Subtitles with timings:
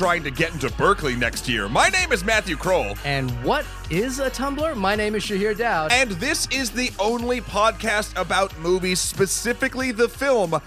[0.00, 0.08] what?
[0.08, 1.68] I am trying to get into Berkeley next year.
[1.68, 2.96] My name is Matthew Kroll.
[3.04, 4.76] And what is a Tumblr?
[4.76, 5.92] My name is Shahir Dowd.
[5.92, 10.60] And this is the only podcast about movies, specifically the film.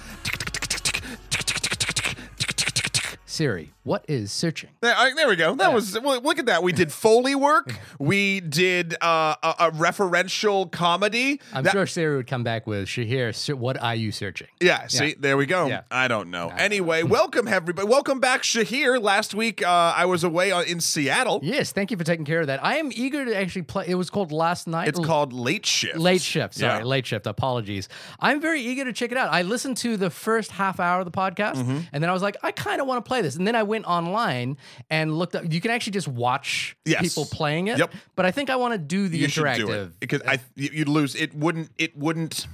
[3.26, 4.70] Siri, what is searching?
[4.82, 5.56] There, uh, there we go.
[5.56, 6.64] That was well, look at that.
[6.64, 7.74] We did Foley work.
[8.00, 11.41] we did uh, a, a referential comedy.
[11.54, 14.48] I'm That- sure Siri would come back with Shahir, what are you searching?
[14.62, 15.68] Yeah, see, there we go.
[15.68, 15.82] Yeah.
[15.91, 16.50] I don't know.
[16.58, 17.88] Anyway, welcome everybody.
[17.88, 19.02] Welcome back, Shahir.
[19.02, 21.40] Last week uh, I was away on, in Seattle.
[21.44, 22.63] Yes, thank you for taking care of that.
[22.63, 23.86] I am eager to actually play.
[23.88, 24.88] It was called Last Night.
[24.88, 25.98] It's called Late Shift.
[25.98, 26.55] Late Shift.
[26.55, 26.86] Sorry, Yeah.
[26.86, 27.27] Late Shift.
[27.27, 27.90] Apologies.
[28.20, 29.32] I'm very eager to check it out.
[29.34, 31.80] I listened to the first half hour of the podcast, Mm-hmm.
[31.91, 33.36] and then I was like, I kind of want to play this.
[33.36, 34.58] And then I went online
[34.90, 35.44] and looked up.
[35.52, 37.02] You can actually just watch Yes.
[37.02, 37.77] people playing it.
[37.79, 37.91] Yep.
[38.16, 39.57] But I think I want to do the You interactive.
[39.68, 41.16] do it because I you- you'd lose.
[41.16, 41.70] It wouldn't.
[41.77, 42.48] It wouldn't.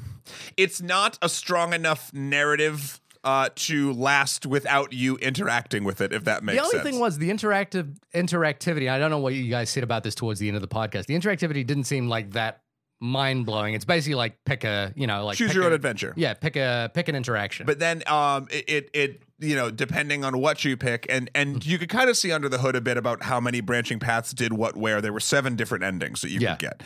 [0.58, 6.14] It's not a strong enough narrative uh, to last without you interacting with it.
[6.14, 6.84] If that makes The only sense.
[6.90, 8.90] thing was the interactive interactivity.
[8.90, 11.06] I don't know what you guys said about this towards the end of the podcast.
[11.08, 12.62] The interactivity didn't seem like that
[13.02, 13.74] mind blowing.
[13.74, 16.14] It's basically like pick a, you know, like choose your a- own adventure.
[16.16, 17.66] Yeah, pick a pick an interaction.
[17.66, 21.66] But then um it, it it you know depending on what you pick and and
[21.66, 24.32] you could kind of see under the hood a bit about how many branching paths
[24.34, 26.56] did what where there were seven different endings that you Yeah.
[26.56, 26.84] could get.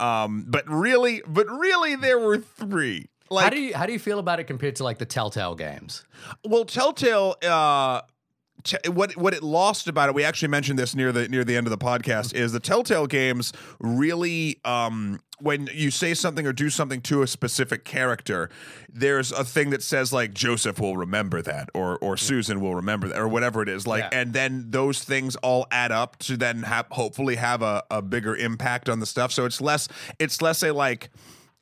[0.00, 3.08] Um but really but really there were three.
[3.30, 5.54] Like how do you how do you feel about it compared to like the Telltale
[5.54, 6.04] games?
[6.44, 8.02] well Telltale uh
[8.86, 11.66] what what it lost about it we actually mentioned this near the near the end
[11.66, 16.70] of the podcast is the Telltale games really um when you say something or do
[16.70, 18.48] something to a specific character
[18.92, 23.08] there's a thing that says like Joseph will remember that or or Susan will remember
[23.08, 24.20] that or whatever it is like Yeah.
[24.20, 28.36] and then those things all add up to then have hopefully have a, a bigger
[28.36, 29.88] impact on the stuff so it's less
[30.18, 31.10] it's less a like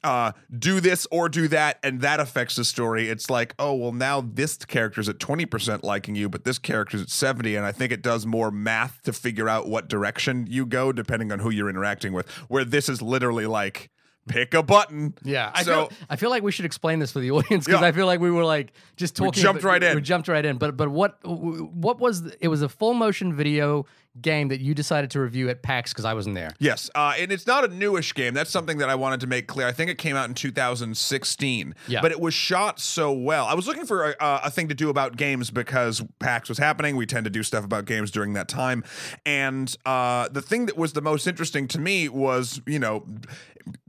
[0.03, 3.09] uh, do this or do that, and that affects the story.
[3.09, 7.11] It's like, oh, well, now this character's at 20% liking you, but this character's at
[7.11, 10.93] 70, and I think it does more math to figure out what direction you go
[10.93, 12.29] depending on who you're interacting with.
[12.49, 13.91] Where this is literally like,
[14.29, 15.15] pick a button.
[15.25, 17.81] Yeah, I so feel, I feel like we should explain this for the audience because
[17.81, 17.87] Yeah.
[17.87, 19.33] I feel like we were like just talking.
[19.43, 19.97] jumped about- right in.
[19.97, 20.57] We jumped right in.
[20.57, 23.87] But but what what was the- it was a full motion video
[24.21, 26.51] game that you decided to review at PAX because I wasn't there.
[26.59, 28.35] Yes, uh, and it's not a newish game.
[28.35, 29.67] That's something that I wanted to make clear.
[29.67, 32.01] I think it came out in 2016, Yeah.
[32.01, 33.47] but it was shot so well.
[33.47, 36.97] I was looking for a, a thing to do about games because PAX was happening.
[36.97, 38.85] We tend to do stuff about games during that time,
[39.25, 43.07] and uh, the thing that was the most interesting to me was, you know,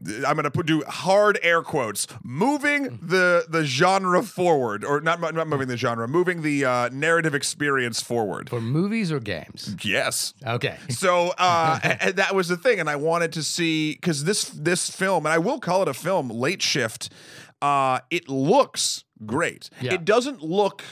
[0.06, 5.22] I'm going to put do hard air quotes, moving the the genre forward, or not
[5.22, 8.50] not moving the genre, moving the uh, narrative experience forward.
[8.50, 9.76] For movies or games?
[9.84, 10.11] Yes.
[10.46, 10.78] Okay.
[10.90, 14.90] So uh, and that was the thing, and I wanted to see because this this
[14.90, 17.10] film, and I will call it a film, Late Shift.
[17.62, 19.70] Uh, it looks great.
[19.82, 19.94] Yeah.
[19.94, 20.84] It doesn't look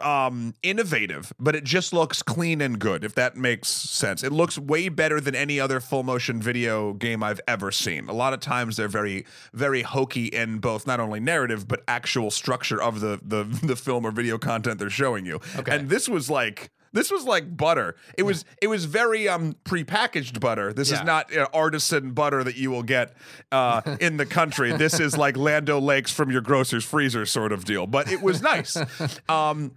[0.00, 4.58] um innovative but it just looks clean and good if that makes sense it looks
[4.58, 8.40] way better than any other full motion video game i've ever seen a lot of
[8.40, 9.24] times they're very
[9.54, 14.04] very hokey in both not only narrative but actual structure of the the, the film
[14.04, 15.76] or video content they're showing you Okay.
[15.76, 17.96] and this was like this was like butter.
[18.16, 20.72] It was it was very um prepackaged butter.
[20.72, 21.00] This Yeah.
[21.00, 23.14] is not uh, artisan butter that you will get
[23.52, 24.72] uh, in the country.
[24.72, 27.86] This is like Land O'Lakes from your grocer's freezer sort of deal.
[27.86, 28.76] But it was nice.
[29.28, 29.72] Um,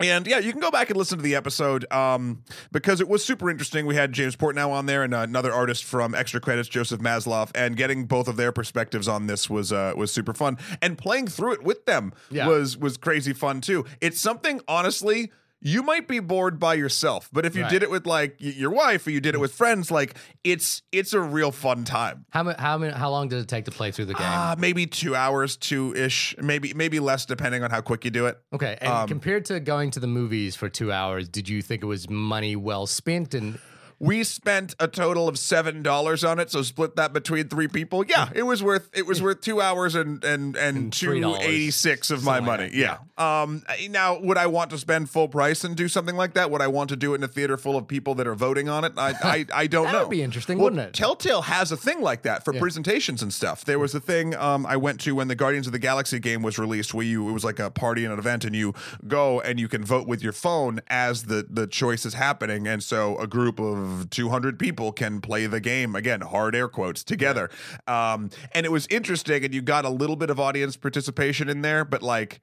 [0.00, 2.42] and yeah, you can go back and listen to the episode um,
[2.72, 3.86] because it was super interesting.
[3.86, 7.76] We had James Portnow on there and another artist from Extra Credits, Joseph Maslow, and
[7.76, 10.58] getting both of their perspectives on this was uh, was super fun.
[10.80, 12.48] And playing through it with them Yeah.
[12.48, 13.84] was was crazy fun too.
[14.00, 15.30] It's something honestly.
[15.64, 17.70] You might be bored by yourself, but if you Right.
[17.70, 20.82] did it with like y- your wife or you did it with friends, like it's
[20.90, 22.24] it's a real fun time.
[22.30, 24.26] How how many, how long did it take to play through the game?
[24.28, 28.26] Uh, maybe two hours, two ish, maybe maybe less depending on how quick you do
[28.26, 28.38] it.
[28.52, 31.82] okay, and um, compared to going to the movies for two hours, did you think
[31.82, 33.32] it was money well spent?
[33.32, 33.58] And
[34.02, 38.04] We spent a total of seven dollars on it, so split that between three people.
[38.04, 41.70] Yeah, it was worth it was worth two hours and and and, two $3, eighty
[41.70, 42.70] six of my something like money.
[42.74, 42.98] yeah.
[43.16, 43.62] Um.
[43.90, 46.50] Now, would I want to spend full price and do something like that?
[46.50, 48.68] Would I want to do it in a theater full of people that are voting
[48.68, 48.94] on it?
[48.96, 49.98] I I, I don't That know.
[50.00, 50.94] That would be interesting, Well, wouldn't it?
[50.94, 53.64] Telltale has a thing like that for presentations and stuff.
[53.64, 56.42] There was a thing um, I went to when the Guardians of the Galaxy game
[56.42, 58.74] was released, where you it was like a party and an event, and you
[59.06, 62.82] go and you can vote with your phone as the the choice is happening, and
[62.82, 67.02] so a group of two hundred people can play the game again, hard air quotes
[67.04, 67.50] together.
[67.86, 71.62] Um, and it was interesting, and you got a little bit of audience participation in
[71.62, 72.40] there, but like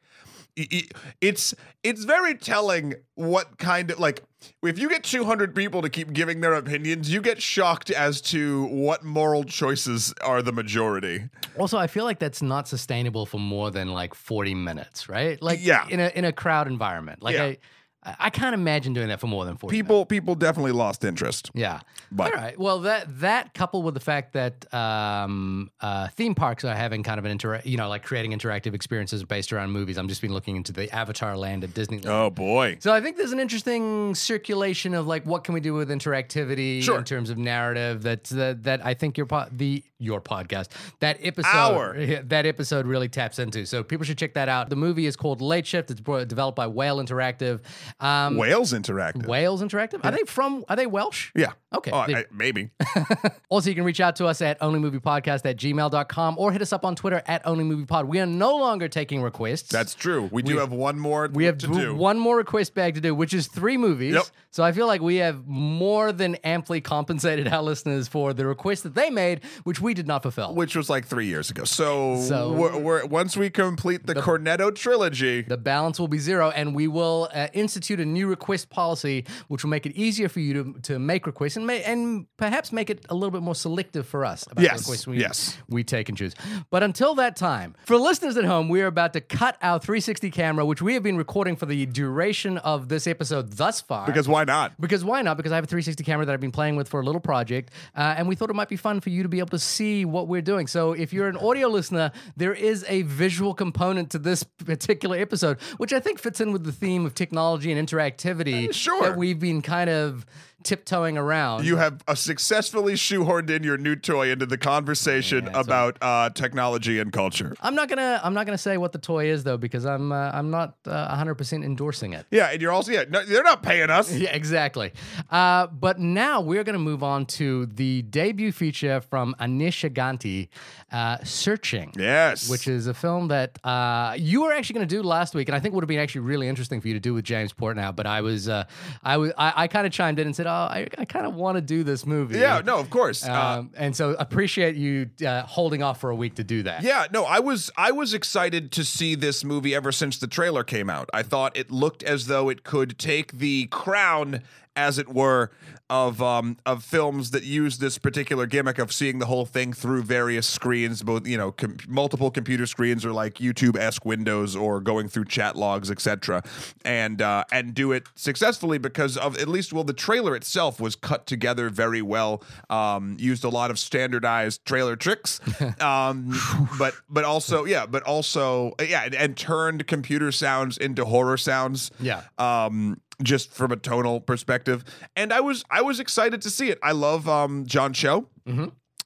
[1.22, 1.54] it's
[1.84, 4.24] it's very telling what kind of like
[4.64, 8.66] if you get 200 people to keep giving their opinions you get shocked as to
[8.66, 13.70] what moral choices are the majority Also, I feel like that's not sustainable for more
[13.72, 15.42] than like 40 minutes, right?
[15.42, 15.86] Like Yeah.
[15.90, 17.22] in a in a crowd environment.
[17.22, 17.44] Like Yeah.
[17.44, 17.58] I
[18.04, 19.76] I, I can't imagine doing that for more than forty.
[19.76, 19.88] minutes.
[19.88, 21.52] People people definitely lost interest.
[21.54, 21.82] Yeah.
[22.12, 22.58] But- All right.
[22.58, 27.20] Well, that that coupled with the fact that um, uh, theme parks are having kind
[27.20, 29.98] of an inter, you know, like creating interactive experiences based around movies.
[29.98, 32.08] I'm just been looking into the Avatar land at Disneyland.
[32.08, 32.78] Oh boy.
[32.80, 36.82] So I think there's an interesting circulation of like what can we do with interactivity
[36.82, 36.98] Sure.
[36.98, 38.04] in terms of narrative.
[38.04, 40.70] That that, that I think your po- the your podcast
[41.02, 41.94] that episode Our.
[42.24, 43.66] that episode really taps into.
[43.66, 44.70] So people should check that out.
[44.70, 45.92] The movie is called Late Shift.
[45.92, 47.60] It's developed by Whale Interactive.
[48.00, 49.26] Um, Wales Interactive.
[49.28, 50.04] Wales Interactive.
[50.04, 50.64] Are they from?
[50.70, 51.32] Are they Welsh?
[51.36, 51.52] yeah.
[51.72, 51.92] Okay.
[51.92, 52.72] Oh, I, maybe.
[53.50, 56.84] also, you can reach out to us at onlymoviepodcast at gmail.com or hit us up
[56.84, 58.08] on Twitter at onlymoviepod.
[58.08, 59.70] We are no longer taking requests.
[59.70, 60.30] That's true.
[60.32, 61.94] We do have one more we have do.
[61.94, 64.16] one more request bag to do, which is three movies.
[64.16, 64.24] Yep.
[64.52, 68.82] So I feel like we have more than amply compensated our listeners for the request
[68.84, 70.56] that they made, which we did not fulfill.
[70.56, 71.66] which was like three years ago.
[71.66, 76.50] So, So- we're, we're, once we complete the, Cornetto trilogy, the balance will be zero,
[76.50, 77.48] and we will uh,
[77.80, 81.26] institute a new request policy, which will make it easier for you to, to make
[81.26, 84.62] requests and may, and perhaps make it a little bit more selective for us about
[84.64, 85.58] Yes, the requests we, yes.
[85.70, 86.36] we take and choose.
[86.70, 90.30] But until that time, for listeners at home, we are about to cut our 360
[90.32, 94.06] camera, which we have been recording for the duration of this episode thus far.
[94.06, 94.74] because why not?
[94.80, 95.38] Because why not?
[95.38, 97.72] Because I have a 360 camera that I've been playing with for a little project,
[97.96, 100.04] uh, and we thought it might be fun for you to be able to see
[100.04, 100.68] what we're doing.
[100.68, 105.60] So if you're an audio listener, there is a visual component to this particular episode,
[105.78, 109.02] which I think fits in with the theme of technology and interactivity uh, sure.
[109.04, 110.26] that we've been kind of
[110.64, 111.66] tiptoeing around.
[111.66, 117.00] You have uh, successfully shoehorned in your new toy into the conversation about uh, technology
[117.00, 117.56] and culture.
[117.62, 118.20] I'm not gonna.
[118.24, 120.12] I'm not gonna say what the toy is though, because I'm.
[120.12, 122.26] Uh, I'm not uh, 100 percent endorsing it.
[122.32, 124.10] Yeah, and you're also yeah, no, they're not paying us.
[124.20, 124.92] Yeah, exactly.
[125.32, 130.50] Uh, but now we're going to move on to the debut feature from Aneesh Ganti,
[130.92, 131.94] uh, Searching.
[131.96, 135.48] Yes, Which is a film that uh, you were actually going to do last week,
[135.48, 137.54] and I think would have been actually really interesting for you to do with James
[137.54, 137.96] Portnow.
[137.96, 138.66] But I was, uh,
[139.04, 141.36] I was, I, I kind of chimed in and said, "Oh, I, I kind of
[141.36, 143.26] want to do this movie." yeah, no, of course.
[143.26, 146.84] uh, Um, and so appreciate you uh, holding off for a week to do that.
[146.84, 150.64] Yeah, no, I was I was excited to see this movie ever since the trailer
[150.64, 151.10] came out.
[151.14, 154.42] I thought it looked as though it could take the crown
[154.76, 155.52] as it were
[155.90, 160.04] of um of films that use this particular gimmick of seeing the whole thing through
[160.04, 165.08] various screens both you know com- multiple computer screens or like YouTube-esque windows or going
[165.10, 166.44] through chat logs etc
[166.86, 170.96] and uh and do it successfully because of at least well the trailer itself was
[170.96, 175.42] cut together very well um used a lot of standardized trailer tricks
[175.82, 176.32] um
[176.78, 181.90] but but also yeah but also yeah and, and turned computer sounds into horror sounds
[182.00, 182.22] Yeah.
[182.38, 184.84] um just from a tonal perspective.
[185.16, 186.80] And i was i was excited to see it.
[186.84, 188.28] I love um john cho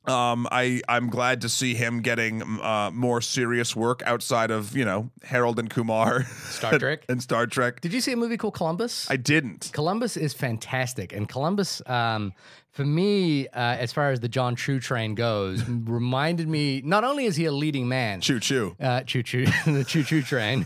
[0.06, 4.84] um i i'm glad to see him getting uh more serious work outside of you
[4.84, 7.06] know harold and kumar Star Trek.
[7.10, 9.10] and star trek Did you see a movie called Columbus?
[9.10, 12.34] i didn't Columbus is fantastic, and Columbus, um,
[12.72, 16.82] for me, uh, as far as the John Cho train goes, reminded me.
[16.84, 20.24] Not only is he a leading man, choo choo uh, choo choo, the choo choo
[20.24, 20.66] train.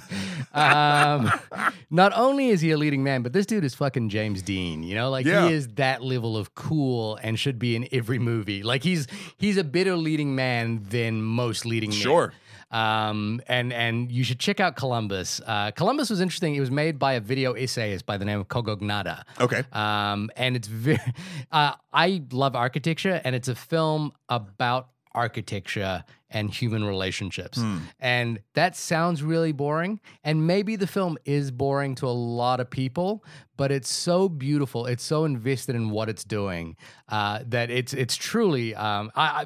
[0.54, 1.30] Um,
[1.90, 4.84] not only is he a leading man, but this dude is fucking James Dean.
[4.84, 5.48] You know, like Yeah.
[5.50, 8.64] he is that level of cool and should be in every movie.
[8.64, 12.00] Like he's he's a better leading man than most leading men.
[12.00, 12.34] Sure.
[12.70, 15.40] Um, and and you should check out Columbus.
[15.46, 16.56] Uh, Columbus was interesting.
[16.56, 19.24] It was made by a video essayist by the name of Kogonada.
[19.40, 21.00] okay Um, and it's very,
[21.52, 24.90] uh, I love architecture, and it's a film about
[25.24, 27.58] architecture and human relationships.
[28.00, 30.00] And that sounds really boring.
[30.24, 33.24] And maybe the film is boring to a lot of people,
[33.56, 34.86] but it's so beautiful.
[34.86, 36.76] It's so invested in what it's doing
[37.10, 38.76] uh, that it's it's truly.
[38.76, 39.28] Um, I.
[39.42, 39.46] I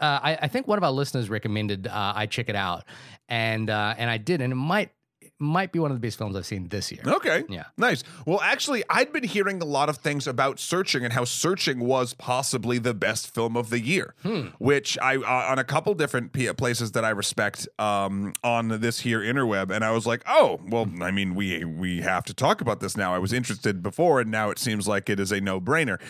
[0.00, 2.84] uh, I, I think one of our listeners recommended uh, I check it out,
[3.28, 4.90] and uh, and I did, and it might
[5.38, 7.02] might be one of the best films I've seen this year.
[7.06, 7.44] Okay.
[7.48, 7.64] Yeah.
[7.76, 8.02] Nice.
[8.26, 12.14] Well, actually, I'd been hearing a lot of things about Searching and how Searching was
[12.14, 14.14] possibly the best film of the year,
[14.58, 19.20] which I uh, on a couple different places that I respect um, on this here
[19.20, 22.80] interweb, and I was like, oh, well, I mean, we we have to talk about
[22.80, 23.14] this now.
[23.14, 26.00] I was interested before, and now it seems like it is a no brainer.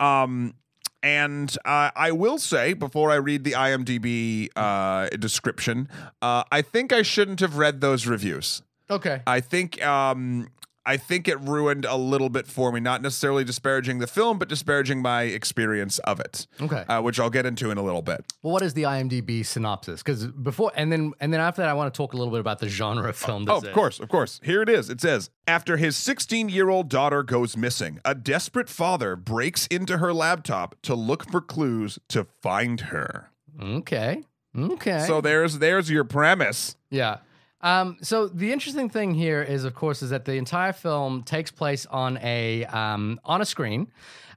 [0.00, 0.54] Um,
[1.02, 5.88] and uh, I will say, before I read the IMDb uh, description,
[6.20, 8.62] uh, I think I shouldn't have read those reviews.
[8.90, 9.22] Okay.
[9.26, 10.48] I think um
[10.86, 14.48] I think it ruined a little bit for me, not necessarily disparaging the film, but
[14.48, 16.46] disparaging my experience of it.
[16.60, 16.84] Okay.
[16.88, 18.24] Uh, which I'll get into in a little bit.
[18.42, 20.02] Well, what is the IMDb synopsis?
[20.02, 22.40] Because before and then and then after that, I want to talk a little bit
[22.40, 23.44] about the genre of film.
[23.48, 24.40] Oh, of course, of course.
[24.42, 24.88] Here it is.
[24.88, 29.98] It says After his 16 year old daughter goes missing, a desperate father breaks into
[29.98, 33.30] her laptop to look for clues to find her.
[33.62, 34.22] Okay.
[34.58, 35.04] Okay.
[35.06, 36.74] So there's there's your premise.
[36.90, 37.18] yeah.
[37.62, 41.50] Um, so the interesting thing here is, of course, is that the entire film takes
[41.50, 43.88] place on a um, on a screen,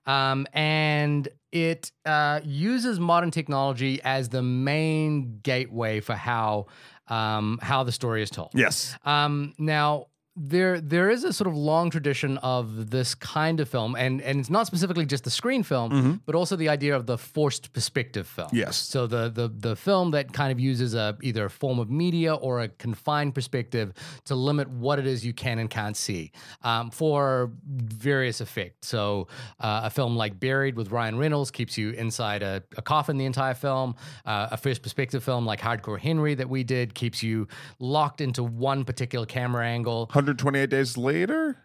[0.05, 6.65] um, and it uh, uses modern technology as the main gateway for how
[7.07, 8.49] um, how the story is told.
[8.53, 8.95] Yes.
[9.05, 13.95] Um, now there there is a sort of long tradition of this kind of film,
[13.95, 17.17] and and it's not specifically just the screen film, but also the idea of the
[17.17, 18.49] forced perspective film.
[18.51, 18.77] Yes.
[18.77, 22.33] So the the the film that kind of uses a either a form of media
[22.33, 23.93] or a confined perspective
[24.25, 26.31] to limit what it is you can and can't see
[26.63, 28.87] um, for various effects.
[28.87, 29.27] So
[29.59, 33.25] uh, a film like Buried with Ryan Reynolds keeps you inside a, a coffin the
[33.25, 33.95] entire film.
[34.25, 37.47] Uh, a first perspective film like Hardcore Henry that we did keeps you
[37.79, 40.07] locked into one particular camera angle.
[40.23, 41.57] 128 days later?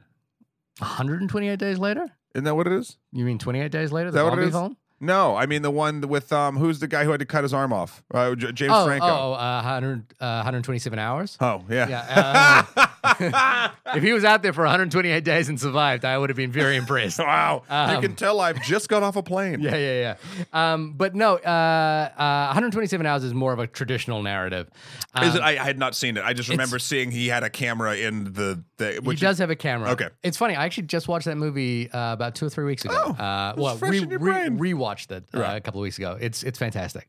[0.81, 2.07] 128 days later?
[2.35, 2.99] Isn't that what it is?
[3.12, 4.11] You mean 28 days later?
[4.11, 4.50] The that what it is?
[4.50, 4.77] film?
[5.00, 7.55] No, I mean the one with um who's the guy who had to cut his
[7.55, 8.02] arm off?
[8.12, 9.07] Uh, J- James Oh, Franco.
[9.07, 11.37] oh, uh, 100, uh, 127 hours.
[11.40, 11.88] Oh, yeah.
[11.88, 12.64] Yeah.
[13.05, 16.50] uh, if he was out there for 128 days and survived, I would have been
[16.52, 17.19] very impressed.
[17.28, 17.62] Wow.
[17.69, 19.61] you Um, can tell I've just got off a plane.
[19.61, 20.17] Yeah, yeah,
[20.52, 20.73] yeah.
[20.73, 24.69] Um, but no, uh, uh, 127 hours is more of a traditional narrative.
[25.14, 25.43] Um, Is it?
[25.43, 26.25] I, I had not seen it.
[26.25, 28.62] I just remember seeing he had a camera in the.
[28.78, 29.90] the he does have a camera.
[29.90, 30.09] Okay.
[30.23, 30.57] It's funny.
[30.57, 33.14] I actually just watched that movie uh, about two or three weeks ago.
[33.19, 34.59] Oh, uh, well, fresh re- in your re- brain.
[34.88, 35.57] Rewatched it uh, Right.
[35.57, 36.16] a couple of weeks ago.
[36.21, 37.09] It's it's fantastic.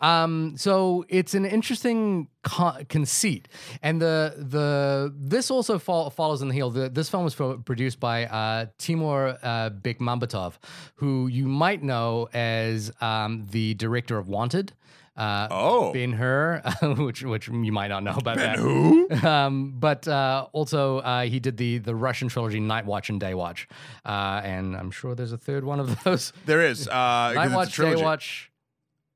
[0.00, 3.48] Um, so it's an interesting co- conceit,
[3.82, 6.70] and the the this also fol- follows in the heel.
[6.70, 10.54] The, this film was pro- produced by uh, Timur uh, Bekmambetov,
[10.96, 14.72] who you might know as um, the director of Wanted.
[15.18, 15.92] Uh, Oh.
[15.92, 16.62] Ben Hur,
[16.96, 18.58] which which you might not know about Ben that.
[18.58, 19.08] who?
[19.28, 23.34] Um, but uh, also uh, he did the the Russian trilogy Night Watch and Day
[23.34, 23.66] Watch,
[24.06, 26.32] uh, and I'm sure there's a third one of those.
[26.46, 26.86] There is.
[26.88, 27.96] Uh, Night Watch, Day.
[27.96, 28.50] Watch.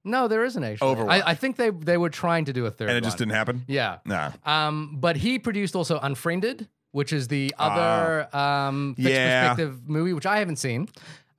[0.05, 0.97] No, there isn't actually.
[0.97, 1.09] Overwatch.
[1.11, 3.35] I, I think they they were trying to do a third, And it just didn't
[3.35, 3.65] happen?
[3.69, 3.99] Yeah.
[4.05, 4.33] Nah.
[4.45, 9.15] Um, but he produced also Unfriended, which is the other um, fixed Ah.
[9.15, 9.49] Yeah.
[9.49, 10.89] perspective movie, which I haven't seen.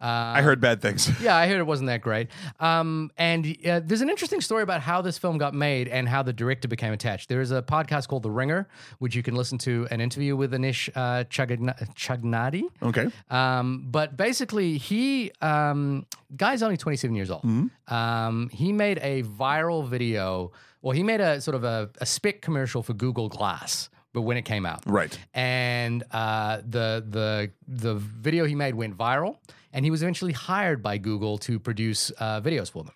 [0.03, 1.09] Uh, I heard bad things.
[1.21, 2.27] yeah, I heard it wasn't that great.
[2.59, 6.21] Um, and uh, there's an interesting story about how this film got made and how
[6.23, 7.29] the director became attached.
[7.29, 8.67] There is a podcast called The Ringer,
[8.99, 12.63] which you can listen to an interview with Aneesh uh, Chagna- Chagnati.
[12.81, 13.07] Okay.
[13.29, 16.05] Um, but basically, he um,
[16.35, 17.45] guy's only 27 years old.
[17.87, 20.51] Um, he made a viral video.
[20.81, 24.35] Well, he made a sort of a, a spec commercial for Google Glass, but when
[24.35, 25.17] it came out, Right.
[25.33, 29.37] and uh, the the the video he made went viral,
[29.73, 32.93] and he was eventually hired by Google to produce uh, videos for them.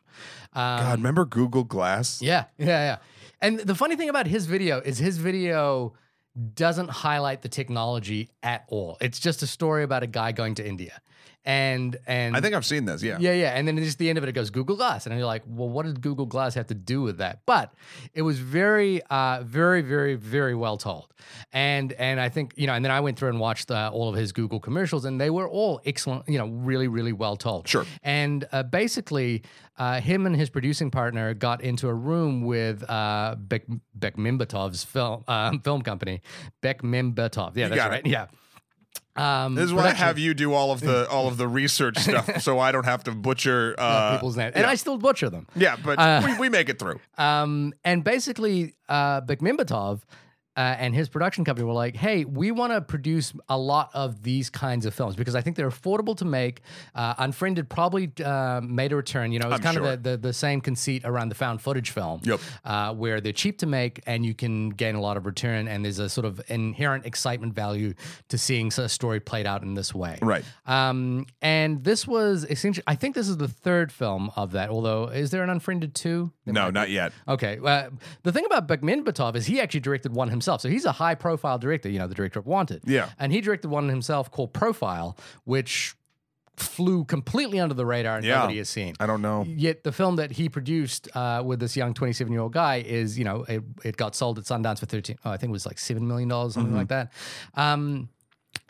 [0.53, 2.21] Um, God, remember Google Glass?
[2.21, 2.97] yeah, yeah, yeah.
[3.41, 5.93] And the funny thing about his video is his video
[6.53, 8.97] doesn't highlight the technology at all.
[9.01, 11.01] It's just a story about a guy going to India.
[11.47, 13.01] And and I think I've seen this.
[13.01, 13.19] Yeah.
[13.21, 13.51] yeah, yeah.
[13.57, 15.05] And then just the end of it, it goes Google Glass.
[15.05, 17.39] And you're like, well, what did Google Glass have to do with that?
[17.45, 17.73] But
[18.13, 21.13] it was very, uh, very, very, very well told.
[21.53, 24.09] And and I think, you know, and then I went through and watched uh, all
[24.09, 27.65] of his Google commercials, and they were all excellent, you know, really, really well told.
[27.69, 27.85] Sure.
[28.03, 29.43] And uh, basically,
[29.77, 33.63] uh, him and his producing partner got into a room with uh, Bek
[33.97, 36.21] Bekmambetov's film um, film company,
[36.61, 37.55] Bekmambetov.
[37.55, 37.95] Yeah, that's got it.
[37.95, 38.05] right.
[38.05, 38.25] Yeah.
[39.17, 41.97] Um, This is why I have you do all of the all of the research
[41.97, 45.47] stuff, so I don't have to butcher uh, people's names, and I still butcher them.
[45.55, 46.99] Yeah, but Uh, we, we make it through.
[47.17, 50.01] Um, and basically, uh, Bekmambetov
[50.57, 54.23] uh, and his production company were like, "Hey, we want to produce a lot of
[54.23, 56.61] these kinds of films because I think they're affordable to make.
[56.95, 59.31] Uh, Unfriended probably uh, made a return.
[59.31, 59.85] You know, it's kind sure.
[59.93, 62.39] of the, the the same conceit around the found footage film, Yep.
[62.65, 65.85] uh, where they're cheap to make and you can gain a lot of return, and
[65.85, 67.93] there's a sort of inherent excitement value
[68.29, 70.43] to seeing a story played out in this way, Right.
[70.65, 74.69] um, and this was essentially, I think this is the third film of that.
[74.69, 76.31] Although, is there an Unfriended two?
[76.45, 77.11] No, not yet.
[77.27, 77.59] Okay.
[77.63, 77.89] Uh,
[78.23, 80.46] the thing about Bekmambetov is he actually directed one himself.
[80.55, 82.83] So he's a high profile director, you know, the director of Wanted.
[82.85, 83.09] Yeah.
[83.19, 85.95] And he directed one himself called Profile, which
[86.55, 88.37] flew completely under the radar and Yeah.
[88.39, 88.95] nobody has seen.
[88.99, 89.45] I don't know.
[89.47, 93.17] Yet the film that he produced uh, with this young 27 year old guy is,
[93.19, 95.65] you know, it, it got sold at Sundance for 13, oh, I think it was
[95.67, 96.75] like $7 million, something Mm-hmm.
[96.75, 97.11] like that.
[97.53, 98.09] Um,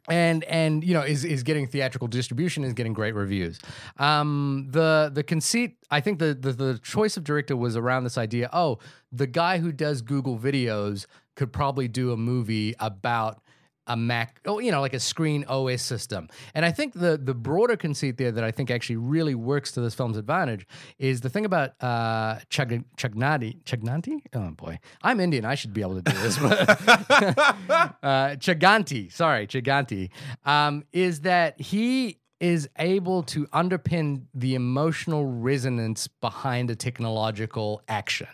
[0.10, 3.60] and and you know is is getting theatrical distribution is getting great reviews.
[3.98, 8.18] Um, the the conceit I think the, the the choice of director was around this
[8.18, 8.50] idea.
[8.54, 8.80] Oh,
[9.12, 13.42] the guy who does Google videos could probably do a movie about
[13.88, 16.28] a Mac, oh, you know, like a screen OS system.
[16.54, 19.82] And I think the the broader conceit there that I think actually really works to
[19.82, 20.68] this film's advantage
[21.00, 23.64] is the thing about uh, Chag- Chagnati.
[23.64, 24.20] Chagnati?
[24.34, 25.46] Oh boy, I'm Indian.
[25.46, 26.38] I should be able to do this.
[26.42, 30.10] uh, Chaganty, sorry, Chaganty,
[30.46, 38.28] um, is that he is able to underpin the emotional resonance behind a technological action.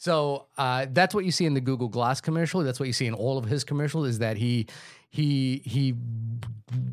[0.00, 2.62] So uh, that's what you see in the Google Glass commercial.
[2.62, 4.08] That's what you see in all of his commercials.
[4.08, 4.66] Is that he
[5.10, 5.90] he he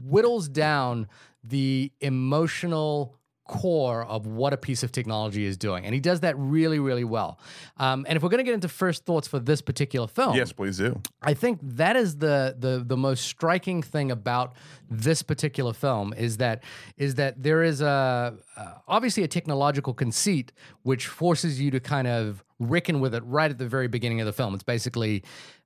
[0.03, 1.07] whittles down
[1.41, 3.16] the emotional
[3.47, 7.03] core of what a piece of technology is doing, and he does that really really
[7.03, 7.39] well.
[7.77, 10.51] Um, and if we're going to get into first thoughts for this particular film, Yes,
[10.51, 11.01] please do.
[11.21, 14.55] I think that is the the the most striking thing about
[14.89, 16.63] this particular film is that
[16.97, 20.51] is that there is a uh, obviously a technological conceit
[20.83, 24.25] which forces you to kind of reckon with it right at the very beginning of
[24.25, 24.53] the film.
[24.53, 25.23] It's basically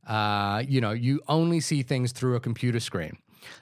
[0.07, 3.17] uh, you know you only see things through a computer screen.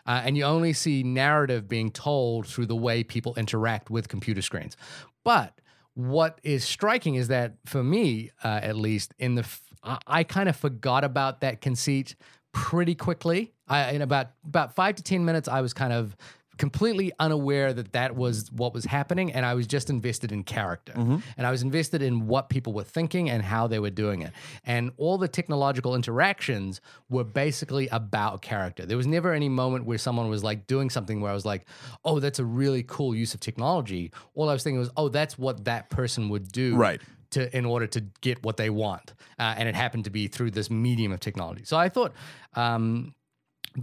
[0.05, 4.41] Uh, and you only see narrative being told through the way people interact with computer
[4.41, 4.75] screens.
[5.23, 5.59] But
[5.93, 10.23] what is striking is that for me, uh, at least, in the f- I, I
[10.23, 12.15] kind of forgot about that conceit
[12.51, 13.53] pretty quickly.
[13.67, 16.15] I, in about about five to ten minutes, I was kind of
[16.59, 20.93] completely unaware that that was what was happening and i was just invested in character.
[21.37, 24.31] And i was invested in what people were thinking and how they were doing it.
[24.65, 28.85] And all the technological interactions were basically about character.
[28.85, 31.63] There was never any moment where someone was like doing something where i was like
[32.03, 34.11] oh that's a really cool use of technology.
[34.35, 37.01] All i was thinking was oh that's what that person would do Right.
[37.31, 40.51] to in order to get what they want, uh, and it happened to be through
[40.51, 41.63] this medium of technology.
[41.71, 42.11] So I thought
[42.55, 43.13] um,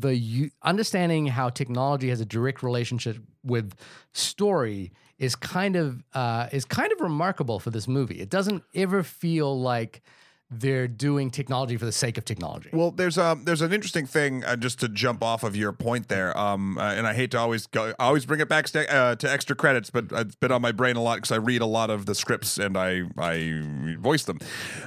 [0.01, 3.75] the understanding how technology has a direct relationship with
[4.13, 8.21] story is kind of uh, is kind of remarkable for this movie.
[8.21, 10.03] It doesn't ever feel like
[10.51, 12.71] they're doing technology for the sake of technology.
[12.73, 16.09] Well, there's um there's an interesting thing uh, just to jump off of your point
[16.09, 16.37] there.
[16.39, 19.17] Um, uh, and I hate to always go, I always bring it back st- uh,
[19.17, 21.67] to extra credits, but it's been on my brain a lot because I read a
[21.67, 23.63] lot of the scripts and I I
[23.99, 24.39] voice them.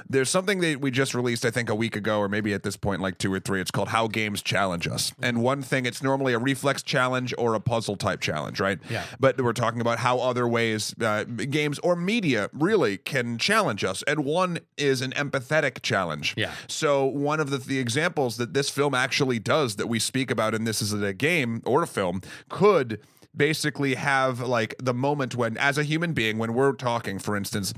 [0.08, 2.76] There's something that we just released, I think, a week ago, or maybe at this
[2.76, 3.60] point, like two or three.
[3.60, 5.12] It's called How Games Challenge Us.
[5.22, 8.78] And one thing, it's normally a reflex challenge or a puzzle type challenge, right?
[8.88, 9.04] Yeah.
[9.18, 14.02] But we're talking about how other ways uh, games or media really can challenge us.
[14.04, 15.12] And one is an
[15.50, 16.34] empathetic challenge.
[16.36, 16.52] Yeah.
[16.66, 20.54] So one of the, the examples that this film actually does that we speak about
[20.54, 23.00] in this is a game or a film could
[23.36, 27.72] basically have like the moment when as a human being when we're talking for instance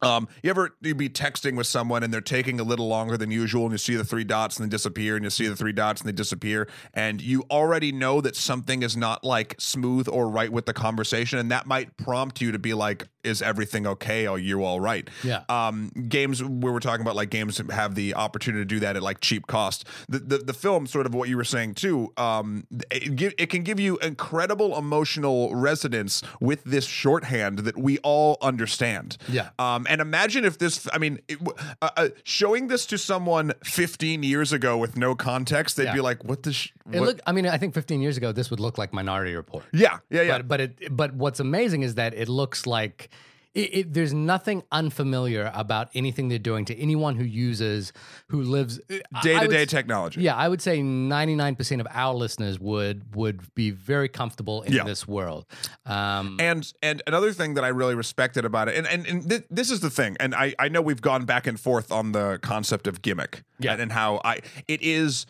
[0.00, 3.30] um, you ever you'd be texting with someone and they're taking a little longer than
[3.30, 5.72] usual, and you see the three dots and they disappear, and you see the three
[5.72, 10.28] dots and they disappear, and you already know that something is not like smooth or
[10.28, 14.26] right with the conversation, and that might prompt you to be like, "Is everything okay?
[14.26, 15.42] Are you all right?" Yeah.
[15.48, 19.02] Um, games where we're talking about like games have the opportunity to do that at
[19.02, 19.84] like cheap cost.
[20.08, 23.46] The the, the film, sort of what you were saying too, um, it, give, it
[23.50, 29.16] can give you incredible emotional resonance with this shorthand that we all understand.
[29.28, 29.50] Yeah.
[29.58, 31.38] Um, and imagine if this, I mean, it,
[31.80, 35.94] uh, uh, showing this to someone 15 years ago with no context, they'd Yeah.
[35.94, 37.06] be like, what the, sh- It what?
[37.08, 39.64] look, I mean, I think 15 years ago, this would look like Minority Report.
[39.72, 40.38] yeah, yeah, yeah.
[40.38, 43.08] But but it but what's amazing is that it looks like
[43.54, 47.92] it, it, there's nothing unfamiliar about anything they're doing to anyone who uses
[48.28, 48.80] who lives
[49.22, 50.22] day to day technology.
[50.22, 54.84] Yeah, I would say 99% of our listeners would would be very comfortable in Yeah.
[54.84, 55.44] this world.
[55.86, 59.44] Um, And and another thing that I really respected about it, and and, and th-
[59.50, 62.38] this is the thing, and I I know we've gone back and forth on the
[62.42, 63.72] concept of gimmick, Yeah.
[63.72, 65.26] and, and how I it is.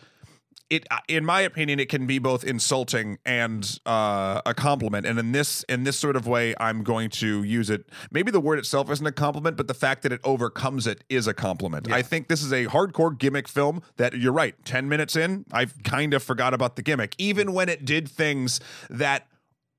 [0.69, 5.05] It, in my opinion, it can be both insulting and uh, a compliment.
[5.05, 7.89] And in this, in this sort of way, I'm going to use it.
[8.11, 11.27] Maybe the word itself isn't a compliment, but the fact that it overcomes it is
[11.27, 11.91] a compliment.
[11.91, 13.81] I think this is a hardcore gimmick film.
[13.97, 14.55] That you're right.
[14.65, 18.59] Ten minutes in, i've kind of forgot about the gimmick, even when it did things
[18.89, 19.27] that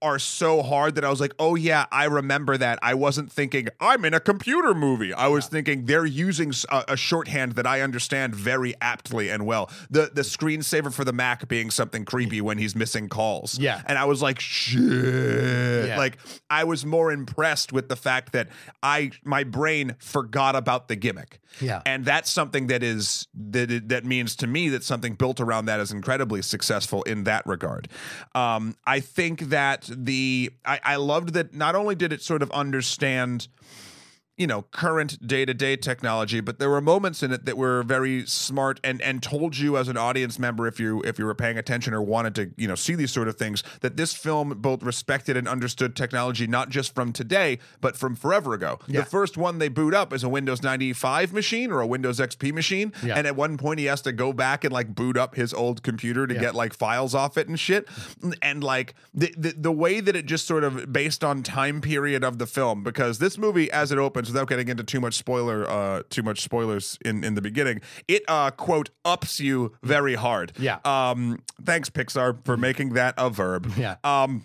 [0.05, 2.79] are so hard that I was like, oh yeah, I remember that.
[2.83, 5.15] I wasn't thinking I'm in a computer movie.
[5.15, 9.71] I was thinking they're using a shorthand that I understand very aptly and well.
[9.89, 13.59] The the screensaver for the Mac being something creepy when he's missing calls.
[13.59, 13.81] Yeah.
[13.87, 15.89] and I was like, shit.
[15.89, 15.97] Yeah.
[15.97, 16.19] Like
[16.51, 18.49] I was more impressed with the fact that
[18.83, 21.41] I my brain forgot about the gimmick.
[21.61, 21.83] Yeah.
[21.87, 25.81] and that's something that is that that means to me that something built around that
[25.81, 27.89] is incredibly successful in that regard.
[28.35, 32.51] Um, I think that the I, I loved that not only did it sort of
[32.51, 33.49] understand
[34.37, 38.81] you know current day-to-day technology but there were moments in it that were very smart
[38.83, 41.95] and and told you as an audience member if you if you were paying attention
[41.95, 45.37] or wanted to you know see these sort of things that this film both respected
[45.37, 49.01] and understood technology not just from today but from forever ago Yeah.
[49.01, 52.53] the first one they boot up is a windows 95 machine or a windows xp
[52.53, 53.15] machine Yeah.
[53.17, 55.85] and at one point he has to go back and like boot up his old
[55.85, 56.41] computer to Yeah.
[56.41, 57.87] get like files off it and shit
[58.43, 62.25] and like the, the the way that it just sort of based on time period
[62.25, 65.69] of the film because this movie as it opens without getting into too much spoiler
[65.69, 70.53] uh too much spoilers in in the beginning it uh quote ups you very hard
[70.59, 70.79] Yeah.
[70.85, 73.97] um thanks pixar for making that a verb Yeah.
[74.05, 74.43] um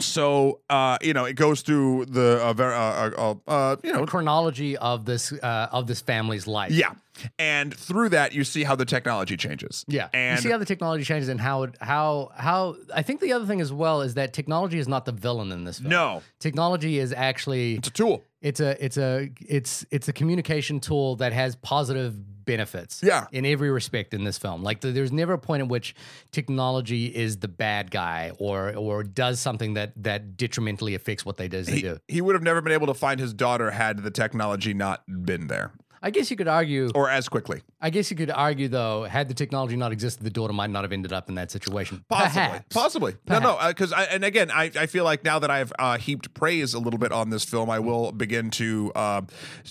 [0.00, 4.04] so uh, you know it goes through the uh, ver- uh, uh, uh, you know
[4.06, 6.72] chronology of this uh, of this family's life.
[6.72, 6.92] yeah,
[7.38, 9.84] and through that you see how the technology changes.
[9.88, 13.20] Yeah, and you see how the technology changes and how it, how how I think
[13.20, 15.90] the other thing as well is that technology is not the villain in this film.
[15.90, 18.24] no, technology is actually it's a tool.
[18.40, 23.00] it's a it's a it's it's a communication tool that has positive benefits.
[23.02, 23.26] Yeah.
[23.32, 24.62] in every respect in this film.
[24.62, 25.94] Like th- there's never a point at which
[26.30, 31.48] technology is the bad guy or or does something that that detrimentally affects what they
[31.48, 31.98] does they He, do.
[32.08, 35.46] he would have never been able to find his daughter had the technology not been
[35.46, 36.90] there I guess you could argue.
[36.94, 37.62] or as quickly.
[37.80, 40.82] I guess you could argue though, had the technology not existed, the daughter might not
[40.84, 42.04] have ended up in that situation.
[42.08, 42.66] Possibly, Perhaps.
[42.74, 43.16] possibly.
[43.28, 46.34] No, no, because I and again, I, I feel like now that I've uh, heaped
[46.34, 49.22] praise a little bit on this film, I will begin to uh,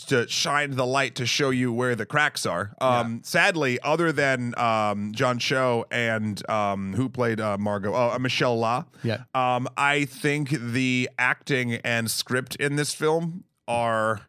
[0.07, 2.73] to shine the light to show you where the cracks are.
[2.79, 8.19] Um, Sadly, other than um, John Cho and um, who played uh, Margot, oh, uh,
[8.19, 9.23] Michelle La, Yeah.
[9.33, 14.21] um, I think the acting and script in this film are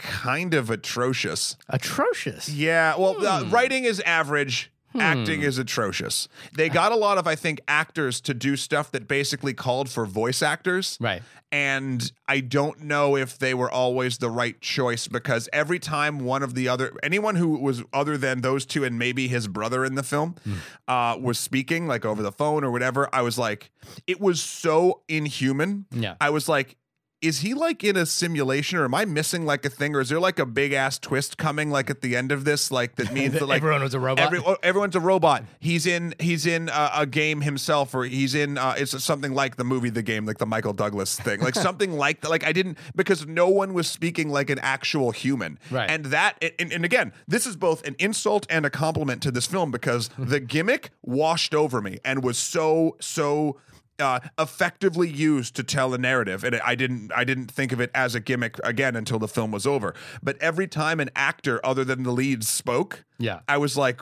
[0.00, 1.56] kind of atrocious.
[1.68, 2.48] Atrocious.
[2.48, 3.50] Yeah, well, uh, Hmm.
[3.50, 4.70] writing is average.
[4.98, 6.26] Acting is atrocious.
[6.56, 10.04] They got a lot of, I think, actors to do stuff that basically called for
[10.04, 10.98] voice actors.
[11.00, 11.22] Right.
[11.52, 16.42] And I don't know if they were always the right choice because every time one
[16.42, 19.94] of the other, anyone who was other than those two and maybe his brother in
[19.94, 20.54] the film Hmm.
[20.88, 23.70] uh, was speaking, like over the phone or whatever, I was like,
[24.08, 25.86] it was so inhuman.
[25.92, 26.14] Yeah.
[26.20, 26.76] I was like,
[27.22, 30.08] is he like in a simulation or am I missing like a thing or is
[30.08, 33.12] there like a big ass twist coming like at the end of this like that
[33.12, 34.24] means that like Everyone was a robot.
[34.24, 35.44] Every, oh, everyone's a robot.
[35.58, 39.56] He's in he's in a, a game himself or he's in uh, it's something like
[39.56, 41.40] the movie The Game like the Michael Douglas thing.
[41.40, 45.10] Like something like that like I didn't because no one was speaking like an actual
[45.10, 45.58] human.
[45.70, 45.90] Right.
[45.90, 49.46] And that and, and again, this is both an insult and a compliment to this
[49.46, 53.58] film because the gimmick washed over me and was so so
[54.00, 57.90] uh, effectively used to tell a narrative, and I didn't I didn't think of it
[57.94, 59.94] as a gimmick again until the film was over.
[60.22, 63.40] But every time an actor other than the lead spoke, Yeah.
[63.48, 64.00] I was like,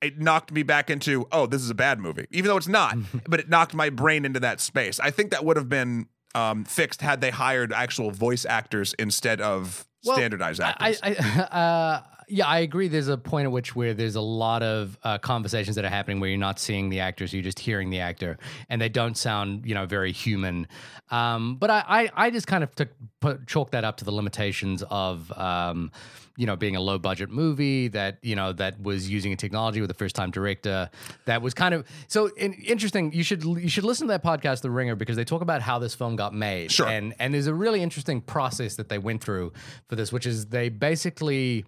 [0.00, 2.96] it knocked me back into oh, this is a bad movie, even though it's not.
[3.28, 4.98] but it knocked my brain into that space.
[5.00, 9.40] I think that would have been um, fixed had they hired actual voice actors instead
[9.40, 11.00] of Well, standardized I, actors.
[11.02, 11.10] I,
[11.42, 12.88] uh, yeah, I agree.
[12.88, 16.20] There's a point at which where there's a lot of uh, conversations that are happening
[16.20, 19.66] where you're not seeing the actors, you're just hearing the actor, and they don't sound,
[19.66, 20.66] you know, very human.
[21.10, 24.12] Um, but I, I, I just kind of took put, chalk that up to the
[24.12, 25.90] limitations of, um,
[26.36, 29.80] you know, being a low budget movie that you know that was using a technology
[29.80, 30.88] with a first time director
[31.26, 33.12] that was kind of so in, interesting.
[33.12, 35.78] You should you should listen to that podcast, The Ringer, because they talk about how
[35.78, 36.72] this film got made.
[36.72, 36.86] Sure.
[36.88, 39.52] And and there's a really interesting process that they went through
[39.88, 41.64] for this, which is they basically,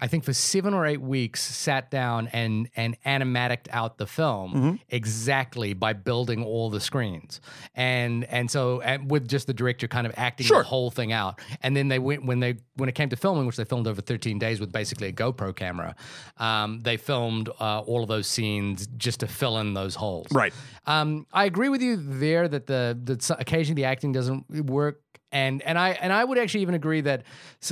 [0.00, 4.52] I think, for seven or eight weeks, sat down and and animatic out the film
[4.54, 4.74] Mm-hmm.
[4.88, 7.40] exactly by building all the screens,
[7.74, 10.58] and and so and with just the director kind of acting Sure.
[10.58, 13.46] the whole thing out, and then they went when they when it came to filming,
[13.46, 15.94] which they filmed over 13 days with basically a GoPro camera,
[16.38, 20.26] um, they filmed uh, all of those scenes just to fill in those holes.
[20.32, 20.52] right.
[20.86, 25.62] Um, I agree with you there that the that occasionally the acting doesn't work, and
[25.62, 27.24] and I and I would actually even agree that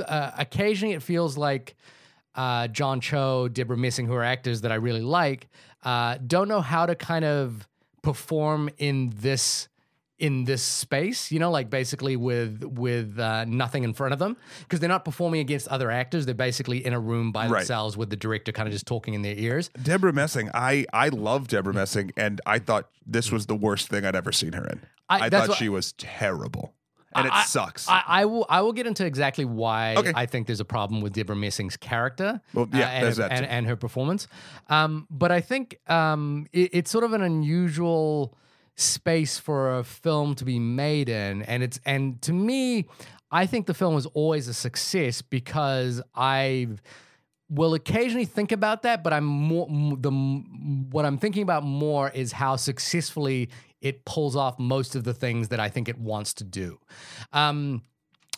[0.07, 1.75] uh, occasionally it feels like
[2.37, 5.49] uh, John Cho, Deborah Messing, who are actors that I really like,
[5.83, 7.67] uh, don't know how to kind of
[8.03, 9.69] perform in this
[10.19, 14.35] in this space you know like basically with with uh, nothing in front of them
[14.61, 17.59] because they're not performing against other actors they're basically in a room by Right.
[17.59, 21.09] themselves with the director kind of just talking in their ears Deborah Messing, I I
[21.11, 24.65] love Deborah Messing, and I thought this was the worst thing I'd ever seen her
[24.67, 24.81] in.
[25.09, 26.75] I- I, thought what- she was terrible,
[27.15, 27.89] and it I- sucks.
[27.89, 28.47] I, I will.
[28.49, 30.13] I will get into exactly why Okay.
[30.15, 32.41] I think there's a problem with Deborah Messing's character.
[32.55, 34.27] Well, yeah, and, her, that and, and her performance.
[34.69, 38.37] Um, but I think um, it, it's sort of an unusual
[38.77, 42.87] space for a film to be made in, and it's and to me,
[43.31, 46.81] I think the film was always a success because I've
[47.49, 50.11] will occasionally think about that, but I'm more the
[50.91, 55.49] what I'm thinking about more is how successfully it pulls off most of the things
[55.49, 56.79] that I think it wants to do.
[57.33, 57.83] Um,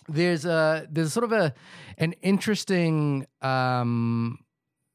[0.09, 1.55] there's a there's sort of a
[1.96, 4.38] an interesting um,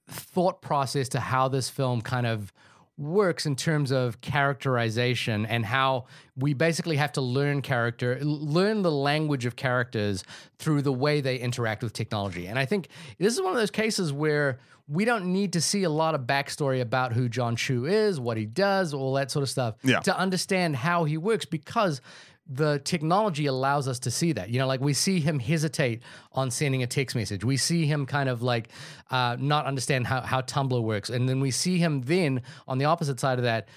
[0.10, 2.52] thought process to how this film kind of
[2.98, 6.06] works in terms of characterization and how
[6.38, 10.24] we basically have to learn character learn the language of characters
[10.60, 13.72] through the way they interact with technology and i think this is one of those
[13.72, 17.84] cases where we don't need to see a lot of backstory about who john cho
[17.86, 20.00] is what he does all that sort of stuff Yeah.
[20.02, 22.00] to understand how he works because
[22.46, 24.50] the technology allows us to see that.
[24.50, 26.02] You know, like we see him hesitate
[26.34, 27.44] on sending a text message.
[27.44, 28.70] We see him kind of like
[29.12, 31.10] uh, not understand how, how Tumblr works.
[31.10, 33.68] And then we see him then on the opposite side of that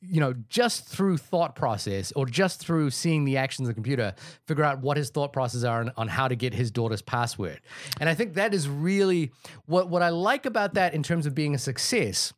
[0.00, 4.14] you know, just through thought process or just through seeing the actions of the computer,
[4.46, 7.60] figure out what his thought processes are on, on how to get his daughter's password.
[8.00, 9.32] And I think that is really
[9.66, 12.32] what what I like about that in terms of being a success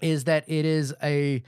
[0.00, 1.42] is that it is a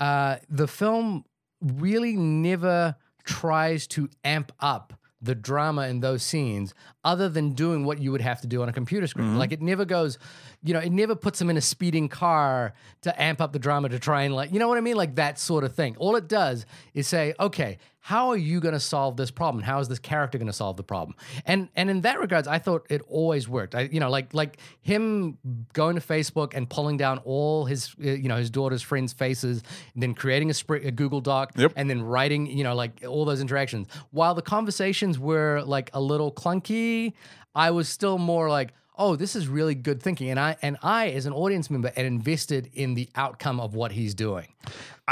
[0.00, 1.24] uh, the film
[1.62, 8.00] really never tries to amp up the drama in those scenes other than doing what
[8.00, 9.28] you would have to do on a computer screen.
[9.28, 9.38] Mm-hmm.
[9.38, 10.18] Like it never goes,
[10.64, 12.72] you know, it never puts them in a speeding car
[13.02, 14.96] to amp up the drama to try and like, you know what I mean?
[14.96, 15.96] Like that sort of thing.
[15.98, 19.62] All it does is say, okay, how are you going to solve this problem?
[19.62, 21.16] How is this character going to solve the problem?
[21.46, 23.74] And and in that regards, I thought it always worked.
[23.76, 25.38] I, you know, like like him
[25.72, 29.62] going to Facebook and pulling down all his uh, you know his daughter's friends' faces,
[29.94, 31.72] and then creating a, spr- a Google Doc, Yep.
[31.76, 33.86] and then writing you know like all those interactions.
[34.10, 37.12] While the conversations were like a little clunky,
[37.54, 38.72] I was still more like.
[38.98, 42.04] Oh, this is really good thinking, and I and I, as an audience member, am
[42.04, 44.48] invested in the outcome of what he's doing.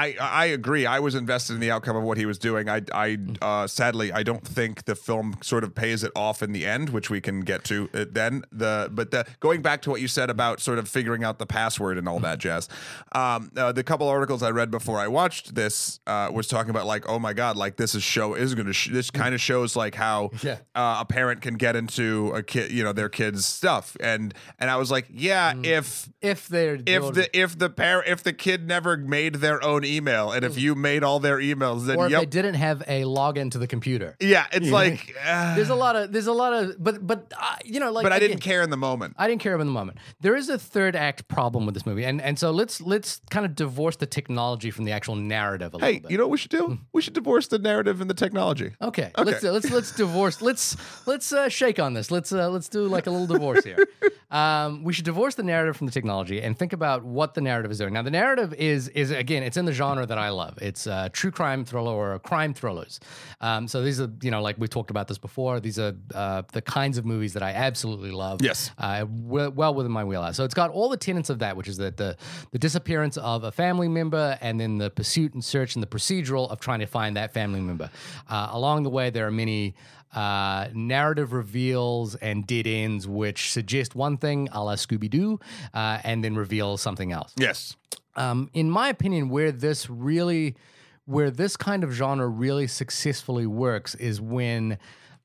[0.00, 0.86] I I agree.
[0.86, 2.68] I was invested in the outcome of what he was doing.
[2.68, 6.52] I I uh, sadly I don't think the film sort of pays it off in
[6.52, 8.44] the end, which we can get to then.
[8.52, 11.46] The but the going back to what you said about sort of figuring out the
[11.46, 12.68] password and all that jazz.
[13.12, 16.86] Um, uh, the couple articles I read before I watched this uh, was talking about
[16.86, 19.40] like, oh my god, like this is show is going to sh- this kind of
[19.40, 20.58] shows like how Yeah.
[20.74, 24.70] uh, a parent can get into a kid, you know, their kid's stuff, and and
[24.70, 28.66] I was like, yeah, if If they're if the if the parent if the kid
[28.66, 32.12] never made their own email and if you made all their emails then or if
[32.12, 34.16] yep they didn't have a login to the computer.
[34.20, 37.56] yeah it's like uh, There's a lot of there's a lot of but but uh,
[37.64, 39.70] you know like but I didn't care in the moment I didn't care about the
[39.70, 39.98] moment.
[40.20, 43.44] There is a third act problem with this movie, and and so let's let's kind
[43.46, 46.10] of divorce the technology from the actual narrative a hey little bit.
[46.10, 49.10] you know what we should do we should divorce the narrative and the technology Okay,
[49.18, 50.40] let's uh, let's let's divorce.
[50.42, 50.76] Let's
[51.06, 52.10] let's uh, shake on this.
[52.10, 53.78] Let's uh, let's do like a little divorce here.
[54.30, 57.72] Um, we should divorce the narrative from the technology and think about what the narrative
[57.72, 57.92] is doing.
[57.94, 60.58] Now, the narrative is is again, it's in the genre that I love.
[60.60, 63.00] It's uh, true crime thriller or crime thrillers.
[63.40, 65.60] Um, so these are you know like we talked about this before.
[65.60, 68.42] These are uh, the kinds of movies that I absolutely love.
[68.42, 68.70] Yes.
[68.78, 70.36] uh, well, well within my wheelhouse.
[70.36, 72.16] So it's got all the tenets of that, which is that the
[72.50, 76.50] the disappearance of a family member and then the pursuit and search and the procedural
[76.50, 77.90] of trying to find that family member.
[78.28, 79.74] Uh, along the way, there are many
[80.14, 85.38] uh, narrative reveals and dead ends which suggest one thing, a la Scooby Doo,
[85.72, 87.32] uh, and then reveal something else.
[87.36, 87.76] yes
[88.16, 90.56] Um, in my opinion, where this really,
[91.04, 94.78] where this kind of genre really successfully works is when,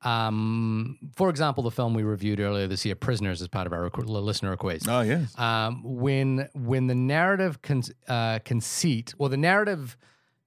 [0.03, 3.89] um, for example, the film we reviewed earlier this year, Prisoners, as part of our
[3.89, 4.87] requ- listener request.
[4.87, 9.97] oh yes Um, when when the narrative con- uh, conceit or the narrative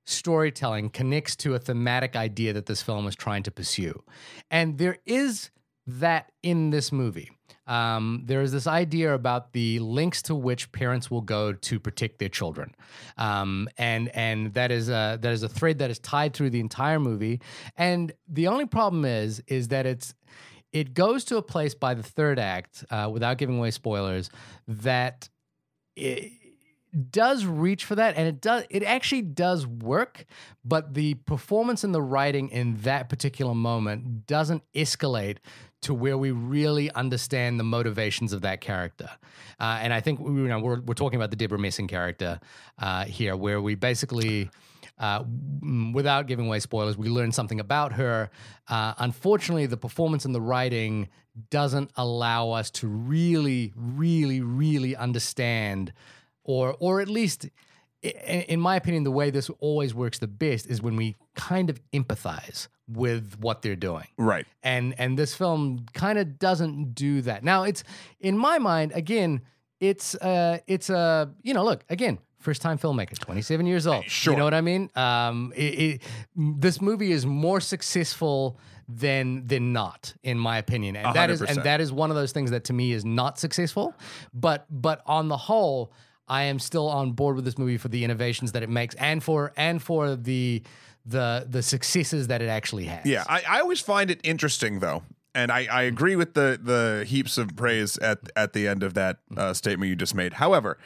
[0.05, 4.03] storytelling connects to a thematic idea that this film is trying to pursue,
[4.51, 5.51] and there is
[5.87, 7.31] that in this movie.
[7.68, 12.18] Um, there is this idea about the links to which parents will go to protect
[12.18, 12.74] their children,
[13.16, 16.61] um, and and that is a that is a thread that is tied through the
[16.61, 17.40] entire movie.
[17.76, 20.14] And the only problem is is that it's
[20.72, 24.31] it goes to a place by the third act, uh, without giving away spoilers,
[24.66, 25.28] that
[25.96, 26.33] it
[27.11, 28.64] does reach for that, and it does.
[28.70, 30.24] It actually does work,
[30.64, 35.38] but the performance and the writing in that particular moment doesn't escalate
[35.82, 39.08] to where we really understand the motivations of that character.
[39.60, 42.40] Uh, and I think you know we're we're talking about the Deborah Messing character
[42.78, 44.50] uh, here, where we basically
[44.98, 45.22] uh,
[45.92, 48.30] without giving away spoilers, we learn something about her.
[48.68, 51.08] Uh, unfortunately, the performance and the writing
[51.50, 55.92] doesn't allow us to really, really, really understand,
[56.42, 57.48] or or at least,
[58.02, 61.80] in my opinion, the way this always works the best is when we kind of
[61.92, 67.42] empathize with what they're doing right and and this film kind of doesn't do that.
[67.44, 67.85] Now it's
[68.20, 69.42] in my mind again,
[69.81, 74.05] it's uh it's a you know look again first time filmmaker, twenty seven years old.
[74.05, 74.33] Sure.
[74.33, 74.90] you know what I mean.
[74.94, 76.03] Um, it, it,
[76.37, 81.48] this movie is more successful than than not in my opinion, and that is 100%.
[81.51, 83.94] and that is one of those things that to me is not successful.
[84.33, 85.92] But but on the whole.
[86.31, 89.24] I am still on board with this movie for the innovations that it makes, and
[89.24, 90.62] for and for the
[91.08, 93.04] the the successes that it actually has.
[93.04, 95.02] Yeah, I, I always find it interesting though,
[95.34, 98.94] and I, I agree with the the heaps of praise at at the end of
[98.94, 100.34] that uh, statement you just made.
[100.34, 100.78] However,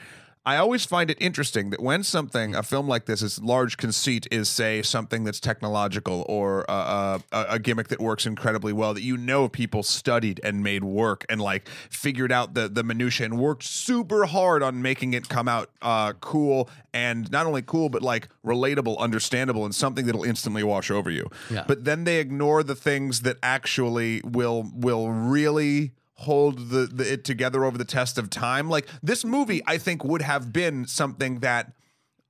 [0.45, 4.27] I always find it interesting that when something, a film like this, is large conceit,
[4.33, 9.03] is say something that's technological or uh, a, a gimmick that works incredibly well, that
[9.03, 13.39] you know people studied and made work and like figured out the the minutia and
[13.39, 18.03] worked super hard on making it come out uh, cool and not only cool but
[18.03, 21.31] like relatable, understandable, and something that'll instantly wash over you.
[21.51, 21.65] Yeah.
[21.69, 27.25] But then they ignore the things that actually will will really hold the, the it
[27.25, 28.69] together over the test of time.
[28.69, 31.73] Like this movie, I think would have been something that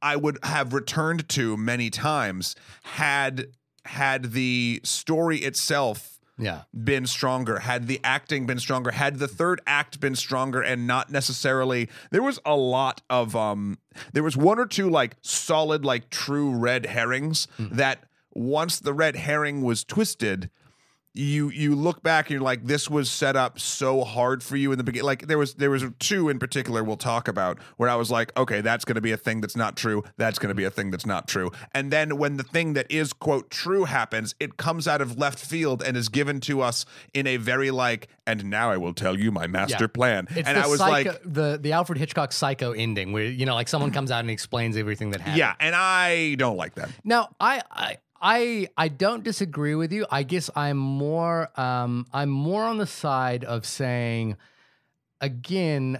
[0.00, 3.46] I would have returned to many times had
[3.85, 6.62] had the story itself Yeah.
[6.72, 11.11] been stronger, had the acting been stronger, had the third act been stronger and not
[11.11, 13.78] necessarily there was a lot of um
[14.12, 19.14] there was one or two like solid like true red herrings that once the red
[19.16, 20.48] herring was twisted
[21.14, 24.72] you you look back and you're like this was set up so hard for you
[24.72, 27.90] in the beginning like there was there was two in particular we'll talk about where
[27.90, 30.48] i was like okay that's going to be a thing that's not true that's going
[30.48, 33.51] to be a thing that's not true and then when the thing that is quote
[33.51, 37.37] true happens it comes out of left field and is given to us in a
[37.37, 39.87] very like and now i will tell you my master Yeah.
[39.88, 43.44] plan It's and i was psycho, like the the Alfred Hitchcock psycho ending where you
[43.44, 45.37] know like someone comes out and explains everything that happened.
[45.37, 50.07] yeah and i don't like that Now, I, I, I, I don't disagree with you.
[50.11, 54.37] I guess I'm more, um, I'm more on the side of saying,
[55.21, 55.99] again,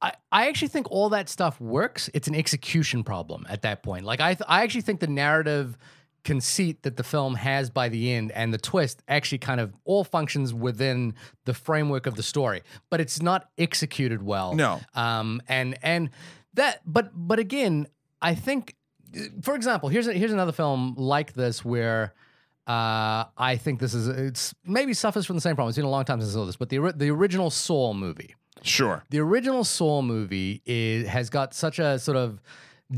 [0.00, 2.10] I, I actually think all that stuff works.
[2.12, 4.04] It's an execution problem at that point.
[4.04, 5.78] Like I, th- I actually think the narrative
[6.24, 10.04] conceit that the film has by the end and the twist actually kind of all
[10.04, 14.54] functions within the framework of the story, but it's not executed well.
[14.54, 14.80] No.
[14.94, 16.10] Um, and and
[16.54, 17.86] that, but but again,
[18.20, 18.76] I think,
[19.42, 22.14] for example, here's a, here's another film like this where.
[22.64, 25.70] Uh, I think this is it's maybe suffers from the same problem.
[25.70, 28.36] It's been a long time since I saw this, but the the original Saw movie,
[28.62, 32.40] sure the original Saw movie is, has got such a sort of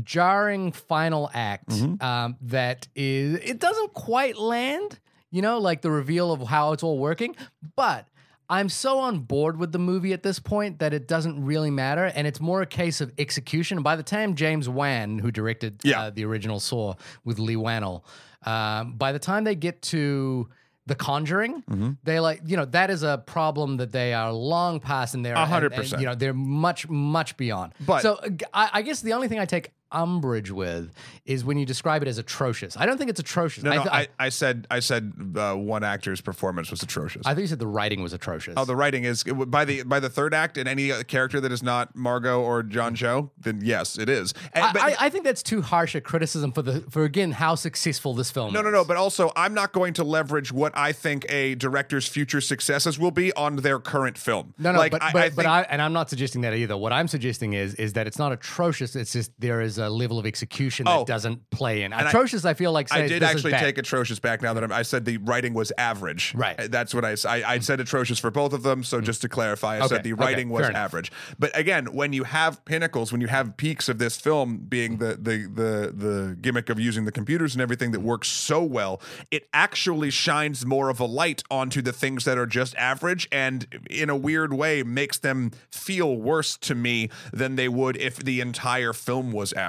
[0.03, 4.99] jarring final act um, that is it doesn't quite land.
[5.31, 7.35] You know, like the reveal of how it's all working,
[7.75, 8.07] but.
[8.49, 12.05] I'm so on board with the movie at this point that it doesn't really matter,
[12.05, 13.77] and it's more a case of execution.
[13.79, 16.01] And By the time James Wan, who directed Yeah.
[16.03, 18.03] uh, the original Saw with Leigh Whannell,
[18.45, 20.47] um, by the time they get to
[20.85, 21.91] The Conjuring, Mm-hmm.
[22.03, 25.35] they like you know that is a problem that they are long past, and they're
[25.35, 25.99] hundred percent.
[26.01, 27.73] You know they're much much beyond.
[27.85, 30.91] But- so uh, I, I guess the only thing I take umbrage with
[31.25, 32.75] is when you describe it as atrocious.
[32.77, 33.63] I don't think it's atrocious.
[33.63, 37.25] no I, no th- i, I said i said uh, one actor's performance was atrocious
[37.25, 38.53] I think you said the writing was atrocious.
[38.57, 41.63] Oh, the writing is by the by the third act, and any character that is
[41.63, 44.33] not Margot or John Cho, then yes, it is.
[44.53, 47.31] And, I, but- I, I think that's too harsh a criticism for the for again
[47.31, 48.63] how successful this film no, is.
[48.65, 48.83] no, no.
[48.85, 53.11] But also, I'm not going to leverage what I think a director's future successes will
[53.11, 54.53] be on their current film.
[54.57, 56.53] No, no, like, but I, but, I but think- I and I'm not suggesting that
[56.53, 56.77] either.
[56.77, 58.95] What I'm suggesting is is that it's not atrocious.
[58.95, 61.05] It's just there is a level of execution that Oh.
[61.05, 61.93] doesn't play in.
[61.93, 64.63] Atrocious, I, feel like I says did this is actually take atrocious back now that
[64.63, 66.33] I'm, I said the writing was average.
[66.35, 66.59] Right.
[66.59, 68.83] Uh, That's what I, said I said atrocious for both of them.
[68.83, 70.81] So just to clarify, I Okay, said the okay, writing was fair enough.
[70.85, 71.11] average.
[71.39, 75.15] But again, when you have pinnacles, when you have peaks of this film being the,
[75.15, 79.47] the, the, the gimmick of using the computers and everything that works so well, it
[79.53, 84.09] actually shines more of a light onto the things that are just average and in
[84.09, 88.93] a weird way makes them feel worse to me than they would if the entire
[88.93, 89.64] film was average.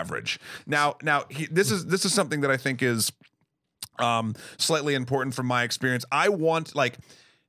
[0.67, 3.13] Now, now he, this is this is something that I think is
[3.99, 6.05] um slightly important from my experience.
[6.13, 6.99] I want like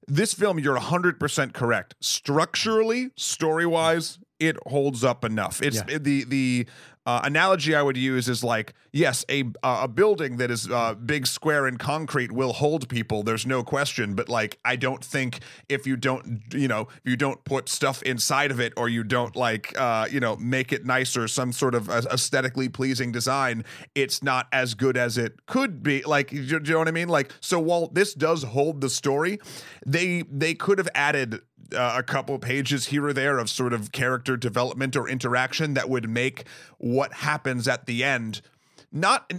[0.07, 1.95] this film you're 100% correct.
[1.99, 5.61] Structurally story-wise it holds up enough.
[5.61, 5.97] It's Yeah.
[5.97, 6.67] the the
[7.07, 10.93] uh, analogy i would use is like yes a uh, a building that is uh,
[10.93, 14.13] big square and concrete will hold people there's no question.
[14.13, 15.39] But like i don't think
[15.69, 19.35] if you don't you know you don't put stuff inside of it or you don't
[19.35, 23.63] like uh you know make it nicer some sort of aesthetically pleasing design
[23.95, 26.01] it's not as good as it could be.
[26.03, 27.07] Like you, you know what i mean?
[27.07, 29.39] Like so while this does hold the story
[29.85, 31.41] they they could have added
[31.75, 35.89] uh, a couple pages here or there of sort of character development or interaction that
[35.89, 36.45] would make
[36.77, 38.41] what happens at the end
[38.89, 39.31] not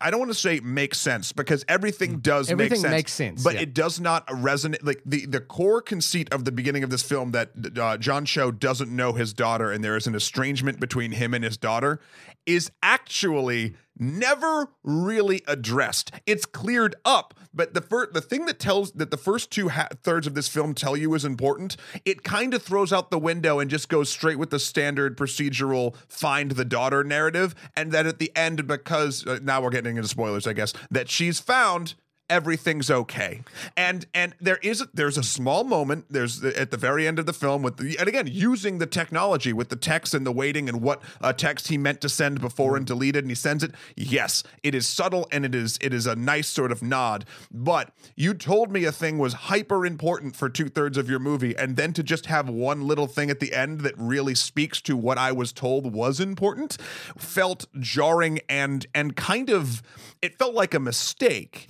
[0.00, 2.52] i don't want to say make sense because everything does Mm.
[2.52, 3.60] Everything make sense makes sense, but yeah.
[3.60, 7.30] it does not resonate like the the core conceit of the beginning of this film
[7.30, 11.32] that uh, John Cho doesn't know his daughter and there is an estrangement between him
[11.32, 12.00] and his daughter
[12.44, 16.12] is actually never really addressed.
[16.26, 19.88] It's cleared up, but the first, the thing that tells that the first two ha-
[20.04, 23.58] thirds of this film tell you is important, it kind of throws out the window
[23.58, 28.20] and just goes straight with the standard procedural find the daughter narrative and then at
[28.20, 31.96] the end because uh, now we're getting into spoilers I guess that she's found
[32.30, 33.42] everything's okay.
[33.76, 37.32] And and there is there's a small moment there's at the very end of the
[37.32, 40.80] film with the and again using the technology with the text and the waiting and
[40.82, 44.42] what uh, text he meant to send before and deleted and he sends it yes
[44.62, 47.24] it is subtle and it is it is a nice sort of nod.
[47.50, 51.76] But you told me a thing was hyper important for two-thirds of your movie and
[51.76, 55.18] then to just have one little thing at the end that really speaks to what
[55.18, 56.76] i was told was important
[57.16, 59.82] felt jarring and and kind of
[60.22, 61.68] it felt like a mistake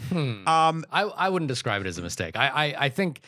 [0.48, 2.36] um I, I wouldn't describe it as a mistake.
[2.36, 3.20] I I, I think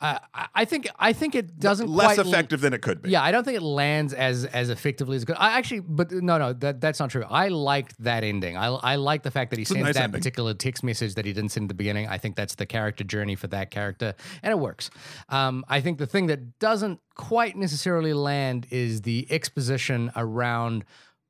[0.00, 0.18] I,
[0.54, 3.10] I- think I think it doesn't Less effective than it could be.
[3.10, 5.36] Yeah, I don't think it lands as as effectively as good.
[5.38, 7.24] I actually, but no, no, that that's not true.
[7.30, 8.56] I liked that ending.
[8.56, 10.20] I I like the fact that he a sends nice that ending.
[10.20, 12.08] particular text message that he didn't send at the beginning.
[12.08, 14.90] I think that's the character journey for that character, and it works.
[15.28, 20.84] Um, I think the thing that doesn't quite necessarily land is the exposition around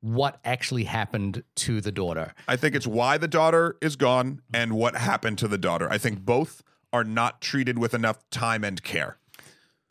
[0.05, 2.35] what actually happened to the daughter.
[2.47, 5.89] I think it's why the daughter is gone and what happened to the daughter.
[5.91, 6.61] I think both
[6.93, 9.17] are not treated with enough time and care.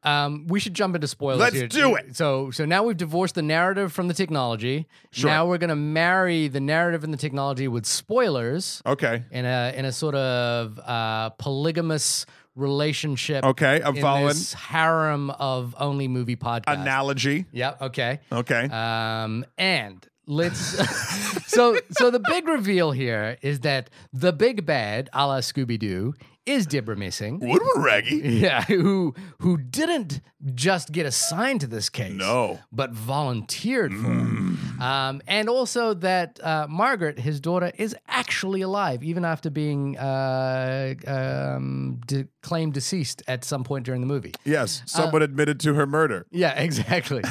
[0.04, 1.40] Um, we should jump into spoilers.
[1.40, 1.66] Let's here.
[1.66, 2.14] do it.
[2.14, 4.86] So, so now we've divorced the narrative from the technology.
[5.10, 5.30] Sure.
[5.30, 9.24] Now we're gonna marry the narrative and the technology with spoilers Okay.
[9.32, 12.26] in a in a sort of uh, polygamous
[12.56, 13.44] relationship.
[13.44, 13.82] Okay.
[13.82, 14.28] I'm in following.
[14.28, 16.80] this harem of only movie podcasts.
[16.80, 17.46] Analogy.
[17.52, 17.82] Yep.
[17.82, 18.20] Okay.
[18.32, 18.64] Okay.
[18.70, 20.58] Um, and let's
[21.50, 26.14] so so the big reveal here is that the big bad, a la Scooby Doo,
[26.46, 27.38] is Deborah Messing.
[27.40, 28.16] Woodward Raggy.
[28.16, 30.20] Yeah, who who didn't
[30.54, 32.58] just get assigned to this case, No.
[32.70, 34.80] but volunteered for it.
[34.82, 40.94] Um, and also that uh, Margaret, his daughter, is actually alive, even after being uh,
[41.06, 44.34] um, de- claimed deceased at some point during the movie.
[44.44, 44.82] Yes.
[44.84, 46.26] Someone admitted to her murder.
[46.30, 47.22] Yeah, exactly.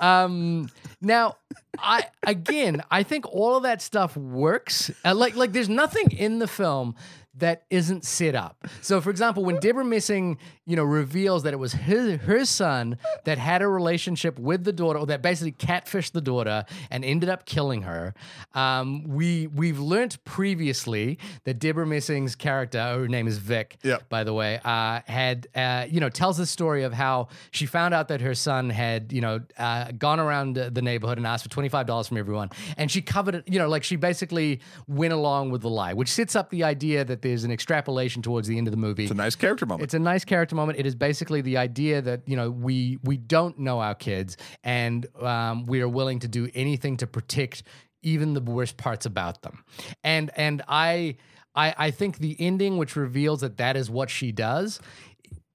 [0.00, 0.70] um,
[1.02, 1.36] now,
[1.78, 4.90] I again, I think all of that stuff works.
[5.04, 6.94] Uh, like, like there's nothing in the film
[7.34, 8.66] that isn't set up.
[8.82, 12.98] So, for example, when Deborah Messing, you know, reveals that it was his, her son
[13.24, 17.30] that had a relationship with the daughter, or that basically catfished the daughter and ended
[17.30, 18.12] up killing her,
[18.54, 24.08] um, we we've learnt previously that Deborah Messing's character, her name is Vic, Yep.
[24.10, 27.94] by the way, uh, had uh, you know tells the story of how she found
[27.94, 31.50] out that her son had you know uh, gone around the neighborhood and asked for
[31.50, 33.44] twenty five dollars from everyone, and she covered it.
[33.46, 37.04] You know, like she basically went along with the lie, which sets up the idea
[37.04, 39.04] that there's an extrapolation towards the end of the movie.
[39.04, 39.84] It's a nice character moment.
[39.84, 40.78] It's a nice character moment.
[40.78, 45.06] It is basically the idea that you know we we don't know our kids, and
[45.20, 47.62] um, we are willing to do anything to protect
[48.02, 49.64] even the worst parts about them.
[50.04, 51.16] And and I
[51.54, 54.80] I I think the ending, which reveals that that is what she does.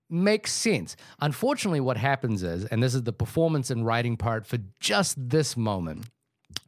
[0.09, 0.95] Makes sense.
[1.19, 5.57] Unfortunately, what happens is, and this is the performance and writing part for just this
[5.57, 6.05] moment,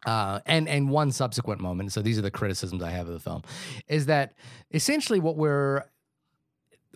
[0.05, 1.91] uh, and and one subsequent moment.
[1.91, 3.43] So these are the criticisms I have of the film,
[3.87, 4.33] is that
[4.71, 5.85] essentially what we're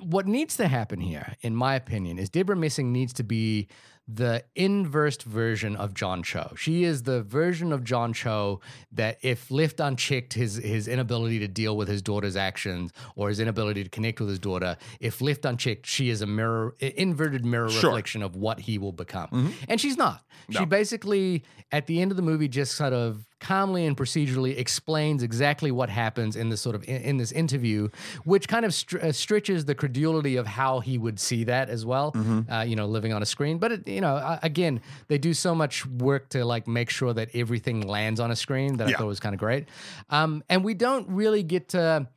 [0.05, 3.67] what needs to happen here, in my opinion, is Deborah Messing needs to be
[4.05, 6.53] the inverse version of John Cho.
[6.57, 8.59] She is the version of John Cho
[8.91, 13.39] that, if left unchecked, his his inability to deal with his daughter's actions or his
[13.39, 17.69] inability to connect with his daughter, if left unchecked, she is a mirror, inverted mirror
[17.69, 17.91] Sure.
[17.91, 19.29] reflection of what he will become.
[19.29, 19.51] Mm-hmm.
[19.69, 20.25] And she's not.
[20.49, 25.21] She basically, at the end of the movie, just sort of calmly and procedurally explains
[25.21, 27.89] exactly what happens in this sort of in, in this interview,
[28.23, 31.85] which kind of str- uh, stretches the credulity of how he would see that as
[31.85, 32.11] well.
[32.49, 35.33] Uh, you know, living on a screen, but it, you know, uh, again, they do
[35.33, 38.91] so much work to like make sure that everything lands on a screen that I
[38.97, 39.67] thought was kind of great.
[40.09, 42.07] Um, and we don't really get to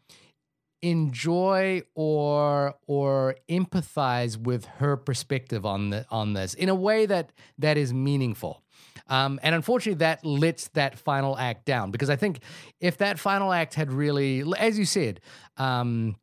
[0.82, 7.32] enjoy or or empathize with her perspective on the on this in a way that
[7.58, 8.62] that is meaningful.
[9.08, 12.40] Um, and unfortunately, that lets that final act down because I think
[12.80, 15.20] if that final act had really, as you said,
[15.56, 16.16] um,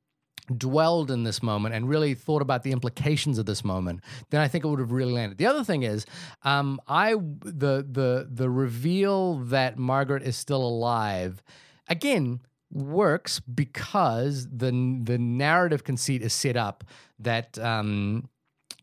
[0.57, 4.47] dwelled in this moment and really thought about the implications of this moment, then I
[4.47, 5.37] think it would have really landed.
[5.37, 6.05] The other thing is,
[6.43, 11.41] um, I the the the reveal that Margaret is still alive,
[11.87, 16.83] again works because the the narrative conceit is set up
[17.19, 18.27] that um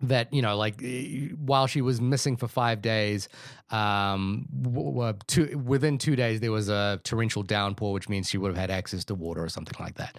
[0.03, 0.83] that you know like
[1.37, 3.29] while she was missing for five days
[3.71, 8.39] um w- w- two, within two days there was a torrential downpour which means she
[8.39, 10.17] would have had access to water or something like that.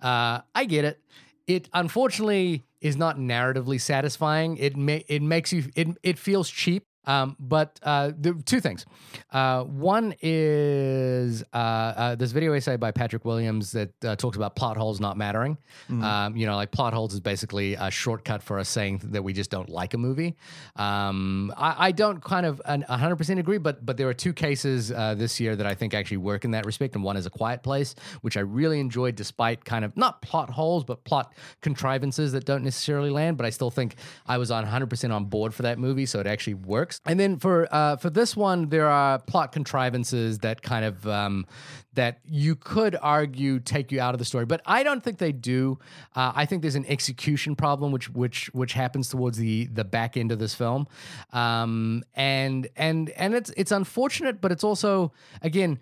[0.00, 1.00] Uh i get it.
[1.46, 4.56] It unfortunately is not narratively satisfying.
[4.56, 8.84] It ma- it makes you it, it feels cheap um, but uh, the two things.
[9.30, 14.54] Uh, one is uh, uh, this video essay by Patrick Willems that uh, talks about
[14.56, 15.56] plot holes not mattering.
[15.88, 19.32] Um, you know, like plot holes is basically a shortcut for us saying that we
[19.32, 20.36] just don't like a movie.
[20.76, 24.92] Um, I, I don't kind of an- 100% agree, but but there are two cases
[24.92, 27.30] uh, this year that I think actually work in that respect, and one is A
[27.30, 32.32] Quiet Place, which I really enjoyed despite kind of not plot holes, but plot contrivances
[32.32, 33.36] that don't necessarily land.
[33.36, 33.96] But I still think
[34.26, 36.54] I was on 100% on board for that movie, so it actually
[36.90, 37.00] works.
[37.06, 41.46] And then for uh, for this one, there are plot contrivances that kind of um,
[41.94, 45.32] that you could argue take you out of the story, but I don't think they
[45.32, 45.78] do.
[46.14, 50.16] Uh, I think there's an execution problem, which which which happens towards the the back
[50.16, 50.86] end of this film,
[51.32, 55.12] um, and and and it's it's unfortunate, but it's also
[55.42, 55.78] again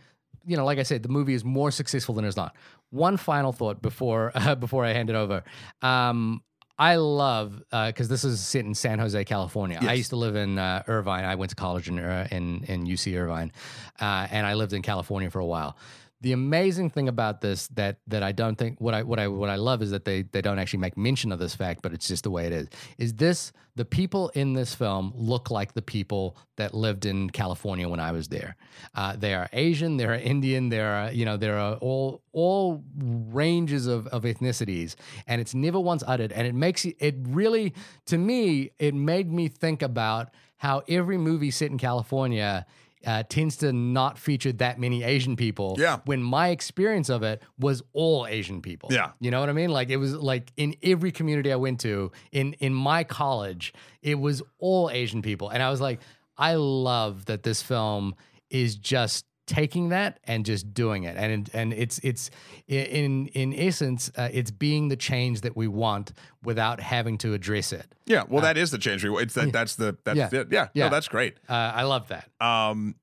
[0.46, 2.56] you know, like I said, the movie is more successful than it's not.
[2.88, 5.44] One final thought before uh, before I hand it over.
[5.82, 6.42] Um,
[6.78, 9.78] I love because this is in San Jose, California.
[9.82, 11.24] I used to live in uh, Irvine.
[11.24, 13.52] I went to college in uh, in, in UC Irvine,
[14.00, 15.76] uh, and I lived in California for a while.
[16.20, 19.48] The amazing thing about this that that I don't think what I what I what
[19.48, 22.08] I love is that they they don't actually make mention of this fact, but it's
[22.08, 22.68] just the way it is.
[22.98, 27.88] Is this the people in this film look like the people that lived in California
[27.88, 28.56] when I was there?
[28.96, 32.82] Uh, they are Asian, they are Indian, they are you know there are all all
[32.96, 34.96] ranges of, of ethnicities,
[35.28, 37.74] and it's never once uttered, and it makes it really
[38.06, 42.66] to me it made me think about how every movie set in California
[43.06, 45.76] uh, tends to not feature that many Asian people.
[45.78, 45.98] Yeah.
[46.04, 48.90] When my experience of it was all Asian people.
[48.92, 49.12] Yeah.
[49.20, 49.70] You know what I mean?
[49.70, 53.72] Like it was like in every community I went to, in in my college,
[54.02, 56.00] it was all Asian people, and I was like,
[56.36, 58.14] I love that this film
[58.50, 62.30] is just taking that and just doing it and and it's it's
[62.68, 66.12] in in essence uh, it's being the change that we want
[66.44, 69.02] without having to address it Yeah, well, that is the change.
[69.04, 69.50] we- It's that.
[69.52, 69.96] That's the.
[70.04, 70.40] That's Yeah.
[70.40, 70.48] it.
[70.52, 70.84] Yeah, Yeah.
[70.84, 71.38] No, that's great.
[71.48, 72.94] uh, i love that Um,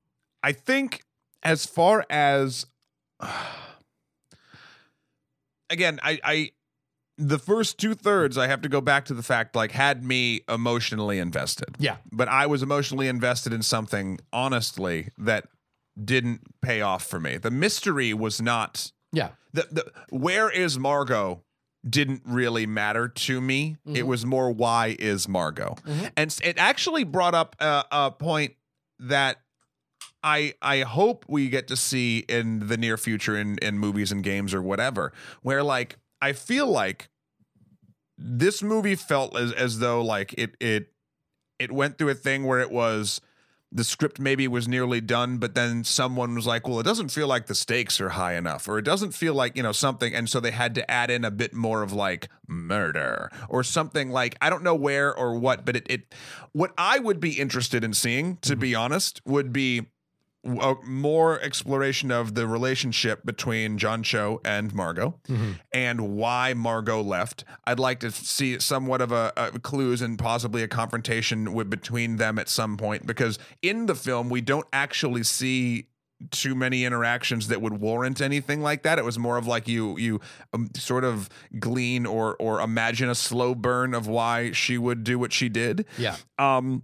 [0.44, 1.02] I think
[1.44, 2.66] as far as
[5.70, 6.52] again, I, I
[7.18, 10.42] the first two thirds, I have to go back to the fact like had me
[10.50, 11.76] emotionally invested.
[11.80, 15.46] yeah But I was emotionally invested in something, honestly, that
[16.04, 17.38] didn't pay off for me.
[17.38, 21.42] The mystery was not yeah the, the where is Margot
[21.88, 23.78] didn't really matter to me.
[23.86, 26.12] It was more why is Margot, Mhm.
[26.18, 28.56] and it actually brought up a, a point
[29.00, 29.38] that
[30.24, 34.24] I I hope we get to see in the near future in in movies and
[34.24, 37.10] games or whatever, where like I feel like
[38.18, 40.92] this movie felt as as though like it it
[41.60, 43.22] it went through a thing where it was
[43.76, 47.28] the script maybe was nearly done, but then someone was like, well, it doesn't feel
[47.28, 50.16] like the stakes are high enough, or it doesn't feel like, you know, something.
[50.16, 54.12] And so they had to add in a bit more of like murder or something
[54.12, 56.16] like, I don't know where or what, but it, it
[56.54, 58.62] what I would be interested in seeing, to mm-hmm.
[58.62, 59.88] be honest, would be
[60.46, 65.20] a more exploration of the relationship between John Cho and Margot
[65.72, 67.44] and why Margot left.
[67.66, 72.18] I'd like to see somewhat of a, a clues and possibly a confrontation with between
[72.18, 75.88] them at some point because in the film we don't actually see
[76.32, 78.98] too many interactions that would warrant anything like that.
[78.98, 80.22] It was more of like you you
[80.54, 81.30] um, sort of
[81.60, 85.86] glean or or imagine a slow burn of why she would do what she did.
[85.98, 86.84] yeah Um,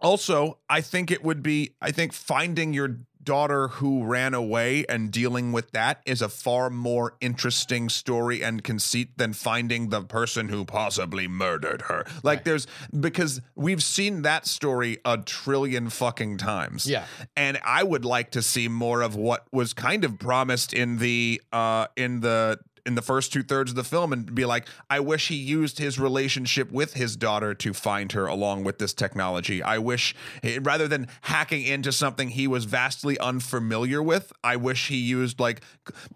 [0.00, 5.10] also, I think it would be, I think finding your daughter who ran away and
[5.10, 10.48] dealing with that is a far more interesting story and conceit than finding the person
[10.48, 12.06] who possibly murdered her.
[12.22, 12.44] Like, Right.
[12.46, 12.66] there's
[12.98, 16.86] because we've seen that story a trillion fucking times.
[16.86, 17.04] Yeah.
[17.36, 21.42] And I would like to see more of what was kind of promised in the,
[21.52, 22.58] uh, in the,
[22.88, 25.78] in the first two thirds of the film and be like, I wish he used
[25.78, 29.62] his relationship with his daughter to find her along with this technology.
[29.62, 34.88] I wish eh, rather than hacking into something he was vastly unfamiliar with, I wish
[34.88, 35.60] he used like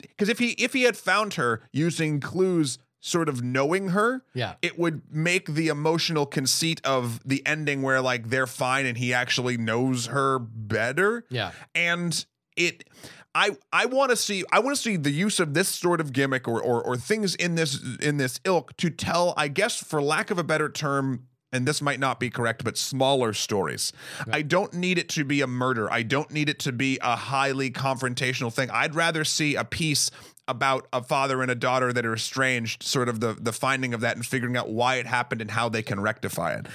[0.00, 4.54] because if he if he had found her using clues sort of knowing her, Yeah.
[4.62, 9.12] it would make the emotional conceit of the ending where like they're fine and he
[9.12, 12.24] actually knows her better yeah and
[12.56, 12.84] it
[13.34, 16.12] I I want to see I want to see the use of this sort of
[16.12, 20.02] gimmick or, or or things in this in this ilk to tell I guess for
[20.02, 23.92] lack of a better term and this might not be correct but smaller stories.
[24.30, 25.90] I don't need it to be a murder.
[25.92, 28.70] I don't need it to be a highly confrontational thing.
[28.70, 30.10] I'd rather see a piece
[30.48, 34.00] about a father and a daughter that are estranged, sort of the the finding of
[34.00, 36.66] that and figuring out why it happened and how they can rectify it.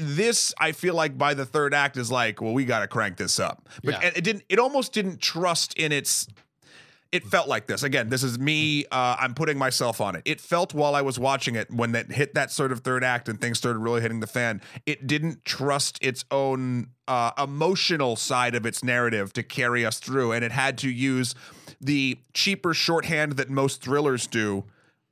[0.00, 3.16] This I feel like by the third act is like, well, we got to crank
[3.16, 3.68] this up.
[3.84, 4.10] But Yeah.
[4.16, 4.44] it didn't.
[4.48, 6.26] It almost didn't trust in its.
[7.12, 8.08] It felt like this again.
[8.08, 8.84] This is me.
[8.90, 10.22] Uh, I'm putting myself on it.
[10.24, 13.28] It felt while I was watching it when that hit that sort of third act
[13.28, 14.60] and things started really hitting the fan.
[14.86, 20.32] It didn't trust its own uh, emotional side of its narrative to carry us through,
[20.32, 21.34] and it had to use
[21.80, 24.64] the cheaper shorthand that most thrillers do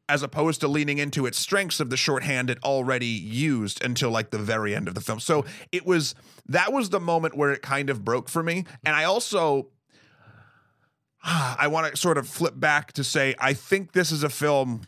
[0.08, 4.30] as opposed to leaning into its strengths of the shorthand it already used until like
[4.30, 5.20] the very end of the film.
[5.20, 6.14] So it was
[6.46, 8.64] that was the moment where it kind of broke for me.
[8.84, 9.68] And I also
[11.24, 14.82] I want to sort of flip back to say I think this is a film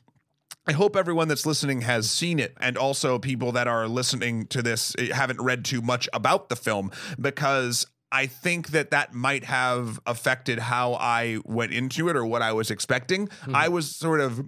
[0.69, 4.62] I hope everyone that's listening has seen it, and also people that are listening to
[4.62, 6.91] this eh, haven't read too much about the film
[7.21, 12.40] because I think that that might have affected how I went into it or what
[12.40, 13.26] I was expecting.
[13.26, 13.57] Mm-hmm.
[13.57, 14.44] I was sort of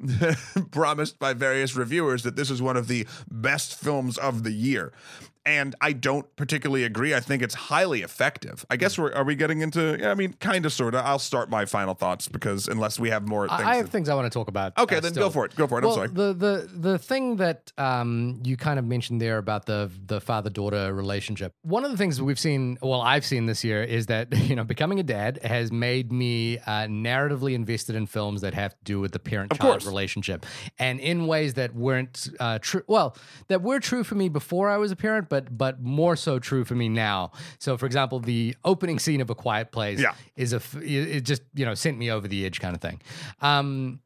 [0.71, 4.93] promised by various reviewers that this is one of the best films of the year.
[5.49, 7.15] And I don't particularly agree.
[7.15, 8.67] I think it's highly effective.
[8.69, 9.97] I guess we're are we getting into?
[9.99, 11.05] Yeah, I mean, kind of, sort of.
[11.07, 14.09] I'll start my final thoughts because unless we have more, things I have to- things
[14.11, 14.77] I want to talk about.
[14.77, 15.29] Okay, uh, then still.
[15.29, 15.57] go for it.
[15.57, 15.85] Go for it.
[15.85, 16.09] Well, I'm sorry.
[16.09, 20.51] the the the thing that um, you kind of mentioned there about the the father
[20.51, 21.55] daughter relationship.
[21.63, 24.65] One of the things we've seen, well, I've seen this year, is that you know
[24.65, 29.01] becoming a dad has made me uh, narratively invested in films that have to do
[29.01, 30.45] with the parent child relationship,
[30.79, 32.83] and in ways that weren't uh, true.
[32.87, 33.17] Well,
[33.49, 36.65] that were true for me before I was a parent, but but more so true
[36.65, 37.31] for me now.
[37.59, 40.15] So, for example, the opening scene of A Quiet Place Yeah.
[40.37, 43.01] is a it it just you know sent me over the edge kind of thing.
[43.41, 44.01] Um,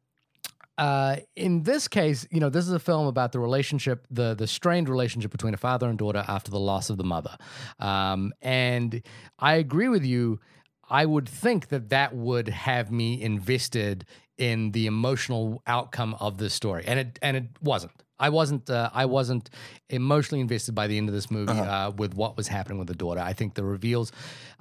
[0.77, 4.47] uh, in this case, you know, this is a film about the relationship, the the
[4.47, 7.37] strained relationship between a father and daughter after the loss of the mother.
[7.79, 9.01] Um, and
[9.39, 10.39] I agree with you.
[10.89, 14.05] I would think that that would have me invested
[14.37, 17.91] in the emotional outcome of this story, and it and it wasn't.
[18.27, 18.69] I wasn't.
[18.69, 19.49] Uh, I wasn't
[19.89, 22.99] emotionally invested by the end of this movie uh with what was happening with the
[23.03, 23.23] daughter.
[23.31, 24.11] I think the reveals.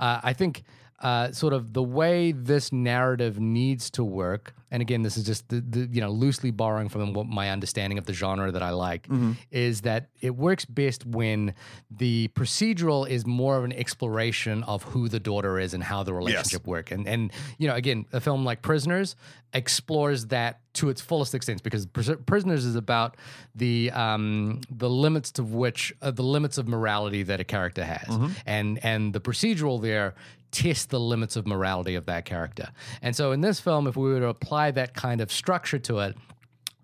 [0.04, 0.54] Uh, I think
[1.02, 4.54] uh, sort of the way this narrative needs to work.
[4.70, 7.98] And again, this is just the, the you know loosely borrowing from what my understanding
[7.98, 9.06] of the genre that I like
[9.50, 11.52] is that it works best when
[11.90, 16.14] the procedural is more of an exploration of who the daughter is and how the
[16.14, 16.90] relationship work.
[16.90, 19.14] And and you know again, a film like Prisoners
[19.52, 23.16] explores that to its fullest extent because Pris- Prisoners is about
[23.54, 28.08] the um, the limits to which uh, the limits of morality that a character has,
[28.46, 30.14] and and the procedural there
[30.52, 32.68] test the limits of morality of that character.
[33.00, 35.98] And so in this film, if we were to apply that kind of structure to
[36.00, 36.16] it,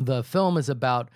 [0.01, 1.11] the film is about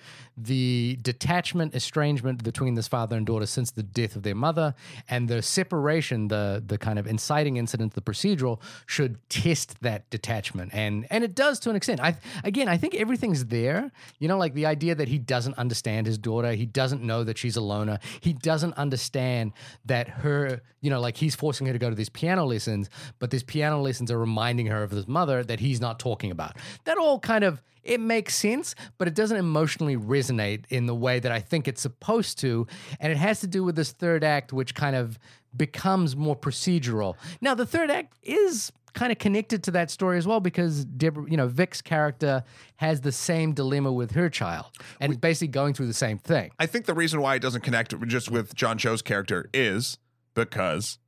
[0.44, 4.74] the detachment, estrangement between this father and daughter since the death of their mother,
[5.08, 10.72] and the separation, the the kind of inciting incident, the procedural, should test that detachment,
[10.74, 12.00] and and it does to an extent.
[12.00, 13.90] I again, I think everything's there.
[14.18, 17.38] You know, like the idea that he doesn't understand his daughter, he doesn't know that
[17.38, 19.52] she's a loner, he doesn't understand
[19.86, 23.30] that her, you know, like he's forcing her to go to these piano lessons, but
[23.30, 26.56] these piano lessons are reminding her of his mother that he's not talking about.
[26.84, 31.20] That all kind of it makes sense, but it doesn't emotionally resonate in the way
[31.20, 32.66] that I think it's supposed to.
[33.00, 35.18] And it has to do with this third act, which kind of
[35.56, 37.16] becomes more procedural.
[37.40, 41.24] Now, the third act is kind of connected to that story as well because Deborah,
[41.28, 42.44] you know, Vic's character
[42.76, 44.66] has the same dilemma with her child
[45.00, 46.50] and is basically going through the same thing.
[46.58, 49.98] I think the reason why it doesn't connect just with John Cho's character is
[50.34, 50.98] because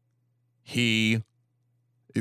[0.62, 1.22] he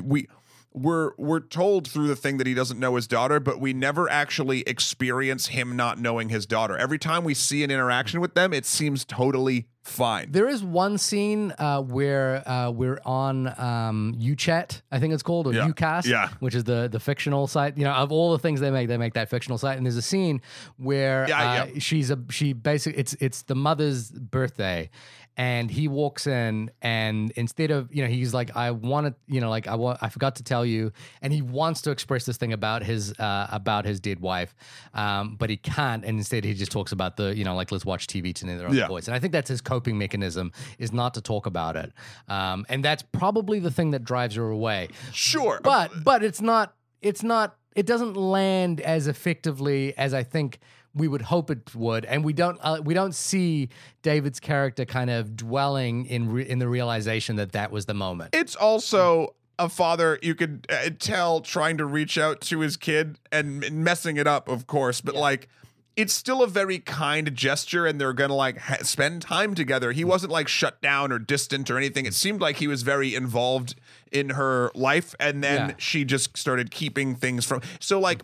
[0.02, 0.28] we
[0.74, 4.10] we're we're told through the thing that he doesn't know his daughter, but we never
[4.10, 6.78] actually experience him not knowing his daughter.
[6.78, 10.32] Every time we see an interaction with them, it seems totally fine.
[10.32, 15.46] There is one scene uh, where uh, we're on um, UChat, I think it's called,
[15.48, 15.68] or Yeah.
[15.68, 16.30] YouCast, Yeah.
[16.40, 17.78] which is the the fictional site.
[17.78, 19.78] You know, of all the things they make, they make that fictional site.
[19.78, 20.42] And there's a scene
[20.78, 21.80] where Yeah, uh, yeah.
[21.80, 24.90] she's a she basically it's it's the mother's birthday.
[25.36, 29.42] And he walks in, and instead of you know, he's like, "I want to, you
[29.42, 30.92] know, like I want, I forgot to tell you,"
[31.24, 34.54] and he wants to express this thing about his uh, about his dead wife,
[34.94, 37.84] um, but he can't, and instead he just talks about the, you know, like let's
[37.84, 38.88] watch TV to their own Yeah.
[38.88, 39.08] voice.
[39.08, 41.92] And I think that's his coping mechanism is not to talk about it.
[42.28, 44.90] Um, and that's probably the thing that drives her away.
[45.14, 45.60] Sure.
[45.64, 50.60] But but it's not it's not it doesn't land as effectively as I think
[50.96, 53.70] we would hope it would, and we don't uh, we don't see
[54.02, 58.34] David's character kind of dwelling in re- in the realization that that was the moment.
[58.36, 63.20] it's also a father you could uh, tell trying to reach out to his kid
[63.32, 65.48] and messing it up of course but like
[65.96, 69.92] it's still a very kind gesture and they're gonna like ha- spend time together.
[69.92, 72.08] He wasn't like shut down or distant or anything.
[72.08, 73.76] It seemed like he was very involved
[74.12, 75.76] in her life and then Yeah.
[75.78, 78.24] she just started keeping things from so like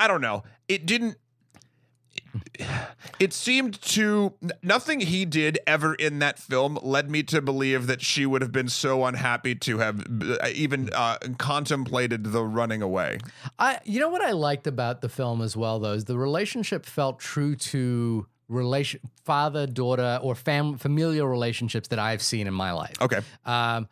[0.00, 0.42] i don't know.
[0.68, 1.16] It didn't
[3.20, 8.02] it seemed to nothing he did ever in that film led me to believe that
[8.02, 13.18] she would have been so unhappy to have uh, even uh, contemplated the running away.
[13.58, 16.86] I you know what I liked about the film as well though is the relationship
[16.86, 22.72] felt true to relation father daughter or fam familial relationships that I've seen in my
[22.72, 22.94] life.
[23.00, 23.88] Okay, Um,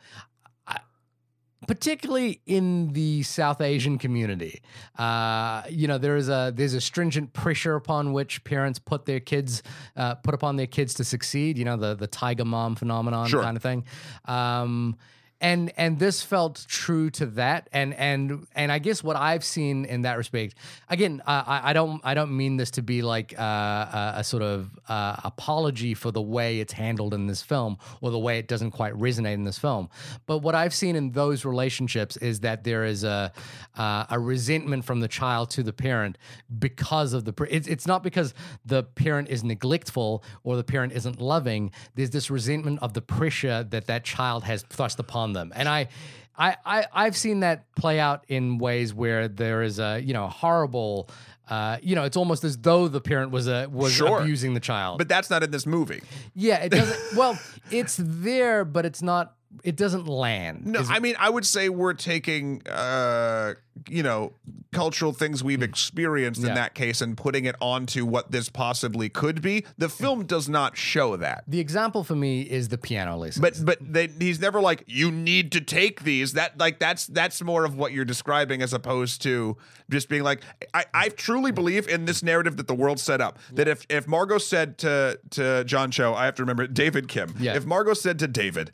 [1.66, 4.62] particularly in the South Asian community,
[4.98, 9.20] uh, you know, there is a there's a stringent pressure upon which parents put their
[9.20, 9.62] kids
[9.96, 11.58] uh, put upon their kids to succeed.
[11.58, 13.42] You know, the the tiger mom phenomenon Sure.
[13.42, 13.84] kind of thing.
[14.26, 14.96] Um,
[15.44, 17.68] and and this felt true to that.
[17.72, 20.54] And and and i guess what i've seen in that respect
[20.88, 24.42] again I, I don't i don't mean this to be like uh, a, a sort
[24.42, 28.48] of uh, apology for the way it's handled in this film or the way it
[28.48, 29.88] doesn't quite resonate in this film.
[30.26, 33.32] But what i've seen in those relationships is that there is a
[33.76, 36.16] uh, a resentment from the child to the parent
[36.58, 38.34] because of the it's, it's not because
[38.64, 41.70] the parent is neglectful or the parent isn't loving.
[41.94, 45.88] There's this resentment of the pressure that that child has thrust upon them and i
[46.36, 50.26] I, I I've seen that play out in ways where there is a you know
[50.26, 51.08] horrible,
[51.48, 54.20] uh, you know it's almost as though the parent was a was Sure.
[54.20, 54.98] abusing the child.
[54.98, 56.02] But that's not in this movie.
[56.34, 57.16] yeah, it doesn't.
[57.16, 57.38] well,
[57.70, 59.36] it's there, but it's not.
[59.62, 60.66] It doesn't land.
[60.66, 63.54] No, I mean, I would say we're taking, uh,
[63.88, 64.32] you know,
[64.72, 69.40] cultural things we've experienced in that case and putting it onto what this possibly could
[69.40, 69.64] be.
[69.78, 71.44] The film does not show that.
[71.46, 73.40] the example for me is the piano lesson.
[73.42, 76.32] But but they, he's never like you need to take these.
[76.32, 79.56] That like that's that's more of what you're describing as opposed to
[79.90, 80.42] just being like
[80.72, 83.38] I, I truly believe in this narrative that the world set up.
[83.52, 87.34] That if if Margot said to to John Cho, I have to remember David Kim.
[87.38, 87.54] Yeah.
[87.56, 88.72] If Margot said to David.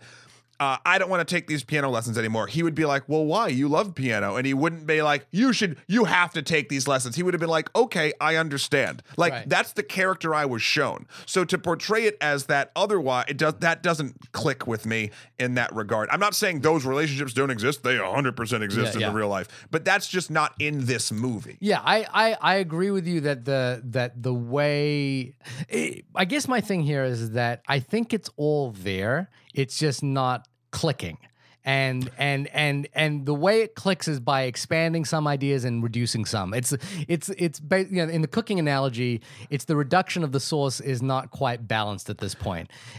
[0.61, 2.46] Uh, I don't want to take these piano lessons anymore.
[2.46, 3.48] He would be like, "Well, why?
[3.48, 6.86] You love piano," and he wouldn't be like, "You should, you have to take these
[6.86, 9.48] lessons." He would have been like, "Okay, I understand." Like Right.
[9.48, 11.06] that's the character I was shown.
[11.24, 15.54] So to portray it as that otherwise, it does that doesn't click with me in
[15.54, 16.11] that regard.
[16.12, 19.08] I'm not saying those relationships don't exist; they 100 percent exist Yeah, in yeah.
[19.08, 21.56] the real life, but that's just not in this movie.
[21.61, 25.34] Yeah, I, I I agree with you that the that the way
[25.70, 29.30] eh, I guess my thing here is that I think it's all there.
[29.54, 31.18] It's just not clicking.
[31.62, 36.25] And and and and the way it clicks is by expanding some ideas and reducing
[36.25, 36.55] some.
[36.55, 36.75] It's
[37.07, 41.03] it's it's you know, in the cooking analogy, it's the reduction of the sauce is
[41.03, 42.35] not quite balanced at this.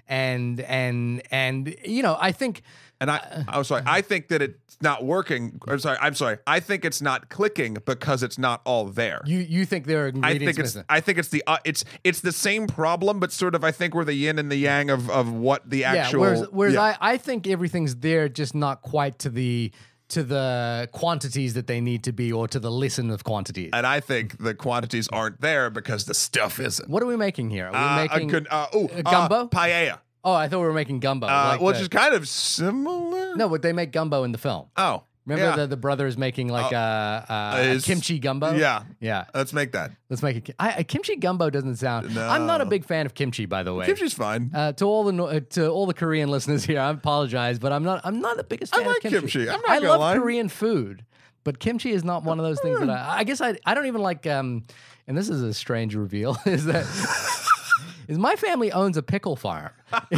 [0.07, 2.61] And and and you know, I think
[3.01, 5.59] And I, I'm sorry, I think that it's not working.
[5.67, 6.37] I'm sorry, I'm sorry.
[6.45, 9.21] I think it's not clicking because it's not all there.
[9.25, 10.83] you you think there are I think it's missing.
[10.87, 13.95] I think it's the uh, it's it's the same problem, but sort of I think
[13.95, 16.19] we're the yin and the yang of of what the actual.
[16.21, 16.81] Yeah, whereas, whereas yeah.
[17.01, 19.71] I, I think everything's there, just not quite to the
[20.09, 23.69] to the quantities that they need to be, or to the lesson of quantities.
[23.73, 26.89] and I think the quantities aren't there because the stuff isn't.
[26.89, 27.67] what are we making here?
[27.67, 28.29] Are we Uh, making?
[28.29, 29.35] a good, uh, ooh, a gumbo?
[29.45, 31.27] uh, paella, oh, I thought we were making gumbo.
[31.27, 33.35] uh, like which the- is kind of similar.
[33.35, 34.67] no, but they make gumbo in the film.
[34.77, 35.65] Oh, Remember yeah.
[35.67, 38.53] the the is making like a, a, a is- kimchi gumbo?
[38.55, 39.25] Yeah, yeah.
[39.35, 39.91] let's make that.
[40.09, 40.55] Let's make it.
[40.59, 42.17] I, a kimchi gumbo doesn't sound.
[42.17, 43.85] I'm not a big fan of kimchi, by the way.
[43.85, 44.49] Kimchi's fine.
[44.53, 47.83] Uh, to all the uh, to all the Korean listeners here, I apologize, but I'm
[47.83, 49.19] not I'm not the biggest I fan like of kimchi.
[49.39, 49.49] kimchi.
[49.49, 50.17] I'm not I love lie.
[50.17, 51.05] Korean food,
[51.43, 53.85] but kimchi is not one of those things that I I guess I I don't
[53.85, 54.63] even like um
[55.07, 56.85] and this is a strange reveal is that
[58.07, 59.69] is my family owns a pickle farm.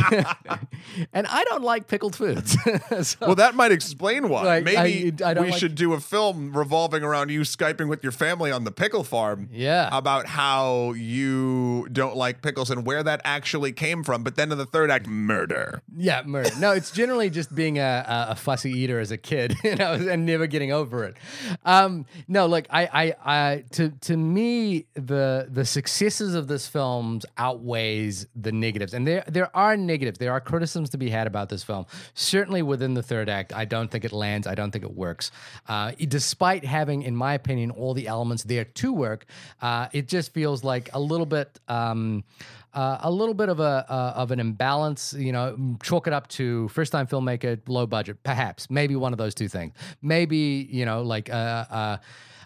[1.13, 2.55] and I don't like pickled foods.
[3.07, 4.43] so, well, that might explain why.
[4.43, 8.03] Like, Maybe I- I we like- should do a film revolving around you skyping with
[8.03, 9.49] your family on the pickle farm.
[9.51, 9.89] Yeah.
[9.91, 14.23] About how you don't like pickles and where that actually came from.
[14.23, 15.81] But then in the third act, murder.
[15.95, 16.51] Yeah, murder.
[16.59, 20.25] No, it's generally just being a, a, fussy eater as a kid, you know, and
[20.25, 21.15] never getting over it.
[21.65, 27.21] Um, no, like I, I, I, to to me, the the successes of this film
[27.37, 30.19] outweighs the negatives, and there there are negatives.
[30.19, 31.85] There are criticisms to be had about this film.
[32.13, 34.47] Certainly within the third act, I don't think it lands.
[34.47, 35.31] I don't think it works.
[35.67, 39.25] Uh, despite having, in my opinion, all the elements there to work,
[39.61, 41.59] uh, it just feels like a little bit.
[41.67, 42.23] Um,
[42.73, 46.27] uh, a little bit of a uh, of an imbalance, you know, chalk it up
[46.27, 49.73] to first time filmmaker, low budget, perhaps, maybe one of those two things.
[50.01, 51.97] Maybe you know, like uh, uh,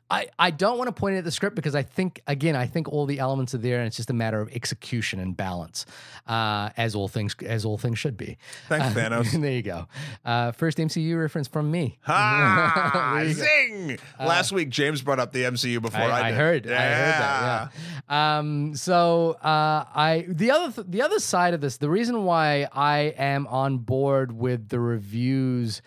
[0.09, 2.65] I I don't want to point it at the script because I think again I
[2.65, 5.85] think all the elements are there and it's just a matter of execution and balance,
[6.27, 8.37] uh, as all things as all things should be.
[8.69, 9.31] Thanks, Thanos.
[9.41, 9.87] there you go.
[10.23, 11.97] Uh, first MCU reference from me.
[12.03, 13.13] Ha!
[13.17, 13.43] There you go.
[13.43, 13.99] Zing!
[14.19, 16.67] Last week, James brought up the MCU before I, I, I heard.
[16.67, 17.71] I heard that.
[18.09, 18.37] Yeah.
[18.37, 18.75] Um.
[18.75, 23.13] So, uh, I the other th- the other side of this, the reason why I
[23.17, 25.81] am on board with the reviews,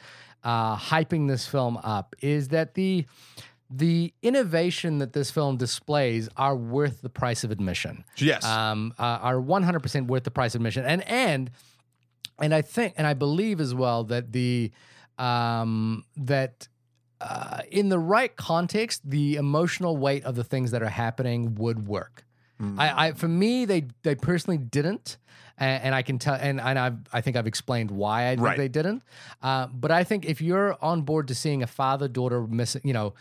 [0.45, 3.07] uh, hyping this film up, is that the
[3.73, 8.05] the innovation that this film displays are worth the price of admission.
[8.17, 8.45] Yes.
[8.45, 8.93] Um.
[8.99, 11.51] Uh, are 100% worth the price of admission, and and
[12.39, 14.73] and I think and I believe as well that the
[15.19, 16.67] um that
[17.21, 21.87] uh, in the right context, the emotional weight of the things that are happening would
[21.87, 22.25] work.
[22.77, 25.17] I, I, for me, they they personally didn't,
[25.57, 28.43] and, and I can tell, and, and I've, I think I've explained why I think
[28.47, 28.59] Right.
[28.59, 29.03] they didn't.
[29.43, 32.93] Uh, but I think if you're on board to seeing a father daughter missing, you
[32.93, 33.15] know.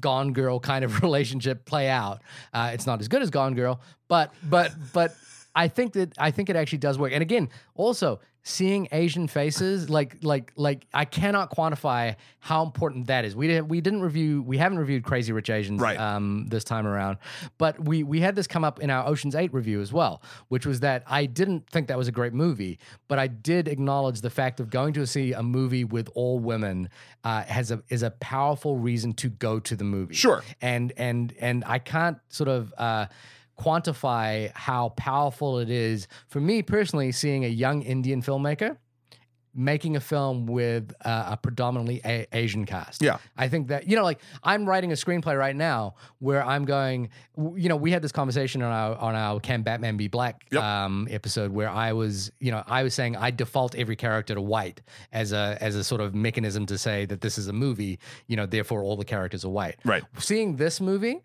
[0.00, 2.22] Gone Girl kind of relationship play out.
[2.52, 5.14] Uh, it's not as good as Gone Girl, but but but
[5.56, 7.12] I think that I think it actually does work.
[7.12, 13.24] And again, also seeing Asian faces, like like like I cannot quantify how important that
[13.24, 13.34] is.
[13.34, 15.98] We did, we didn't review we haven't reviewed Crazy Rich Asians Right.
[15.98, 17.18] um, this time around,
[17.56, 20.66] but we we had this come up in our Ocean's Eight review as well, which
[20.66, 22.78] was that I didn't think that was a great movie,
[23.08, 26.90] but I did acknowledge the fact of going to see a movie with all women
[27.22, 30.14] uh, has a is a powerful reason to go to the movie.
[30.14, 30.42] Sure.
[30.60, 32.74] and and and I can't sort of.
[32.76, 33.06] Uh,
[33.58, 38.76] quantify how powerful it is for me personally seeing a young Indian filmmaker
[39.56, 43.00] making a film with uh, a predominantly a- Asian cast.
[43.00, 43.18] Yeah.
[43.36, 47.10] I think that you know like I'm writing a screenplay right now where I'm going
[47.36, 50.44] w- you know we had this conversation on our on our Can Batman Be Black
[50.50, 50.60] Yep.
[50.60, 54.40] um, episode where I was you know I was saying I default every character to
[54.42, 54.80] white
[55.12, 58.34] as a as a sort of mechanism to say that this is a movie you
[58.34, 59.76] know therefore all the characters are white.
[59.84, 60.02] Right.
[60.18, 61.22] Seeing this movie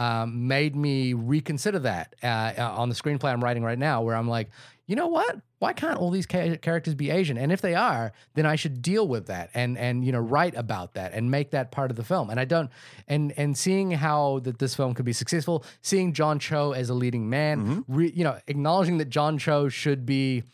[0.00, 2.26] um, made me reconsider that uh,
[2.58, 4.48] uh, on the screenplay I'm writing right now, where I'm like,
[4.86, 5.38] you know what?
[5.58, 7.36] Why can't all these ca- characters be Asian?
[7.36, 10.56] And if they are, then I should deal with that and and you know write
[10.56, 12.30] about that and make that part of the film.
[12.30, 12.70] And I don't
[13.08, 16.94] and and seeing how that this film could be successful, seeing John Cho as a
[16.94, 20.44] leading man, re, you know, acknowledging that John Cho should be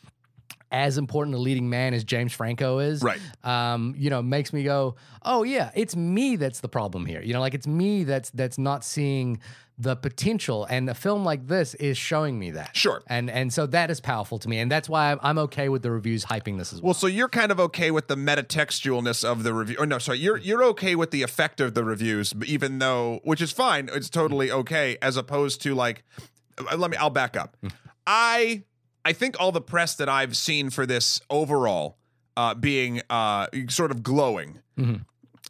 [0.70, 3.20] as important a leading man as James Franco is, Right.
[3.44, 7.22] Um, you know, makes me go, oh yeah, it's me that's the problem here.
[7.22, 9.40] You know, like it's me that's that's not seeing
[9.78, 12.74] the potential, and a film like this is showing me that.
[12.74, 13.02] Sure.
[13.08, 15.82] and and so that is powerful to me, and that's why I'm, I'm okay with
[15.82, 16.88] the reviews hyping this as well.
[16.88, 19.76] Well, so you're kind of okay with the metatextualness of the review.
[19.78, 23.42] Or no, sorry, you're you're okay with the effect of the reviews, even though, which
[23.42, 24.96] is fine, it's totally okay.
[25.02, 26.04] As opposed to like,
[26.58, 27.56] uh, let me, I'll back up.
[28.06, 28.64] I
[29.06, 31.96] I think all the press that I've seen for this overall,
[32.36, 34.58] uh, being uh sort of glowing.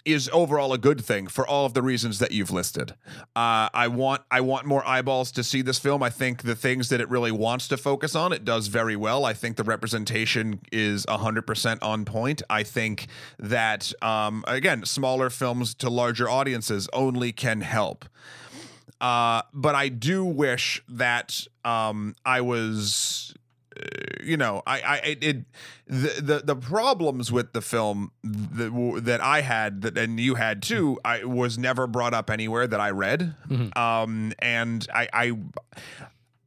[0.05, 2.93] Is overall a good thing for all of the reasons that you've listed.
[3.35, 6.01] Uh, I want I want more eyeballs to see this film.
[6.01, 9.25] I think the things that it really wants to focus on, it does very well.
[9.25, 12.41] I think the representation is hundred percent on point.
[12.49, 13.09] I think
[13.41, 18.05] that um, again, smaller films to larger audiences only can help.
[19.01, 23.35] Uh, but I do wish that um, I was
[24.23, 25.45] you know, I, I, it,
[25.87, 30.63] the, the, the problems with the film that, that I had that, and you had
[30.63, 33.35] too, I was never brought up anywhere that I read.
[33.77, 35.33] Um, and I, I,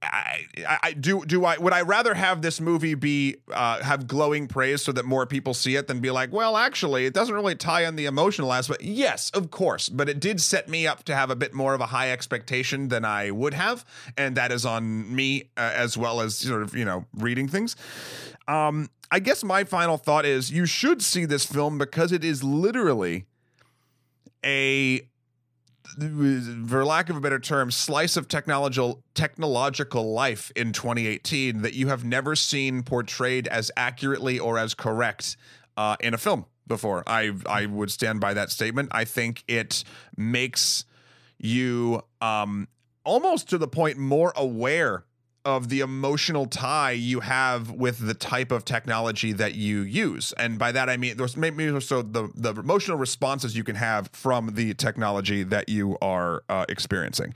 [0.01, 0.45] I,
[0.81, 4.81] I do do I would I rather have this movie be uh, have glowing praise
[4.81, 7.83] so that more people see it than be like well actually it doesn't really tie
[7.83, 8.81] in the emotional aspect.
[8.81, 11.81] Yes of course but it did set me up to have a bit more of
[11.81, 13.85] a high expectation than I would have
[14.17, 17.75] and that is on me uh, as well as sort of you know reading things.
[18.47, 22.43] Um I guess my final thought is you should see this film because it is
[22.43, 23.25] literally
[24.45, 25.01] a
[26.67, 31.87] for lack of a better term, slice of technological technological life in 2018 that you
[31.87, 35.37] have never seen portrayed as accurately or as correct
[35.77, 37.03] uh, in a film before.
[37.07, 38.89] I I would stand by that statement.
[38.91, 39.83] I think it
[40.15, 40.85] makes
[41.37, 42.67] you um,
[43.03, 45.05] almost to the point more aware
[45.45, 50.33] of the emotional tie you have with the type of technology that you use.
[50.33, 54.09] And by that I mean there's maybe also the the emotional responses you can have
[54.13, 57.33] from the technology that you are uh, experiencing.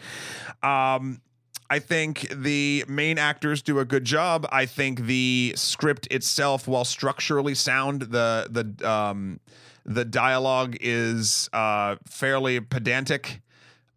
[0.61, 1.21] Um
[1.69, 4.45] I think the main actors do a good job.
[4.51, 9.39] I think the script itself, while structurally sound, the the um,
[9.83, 13.41] the dialogue is uh, fairly pedantic.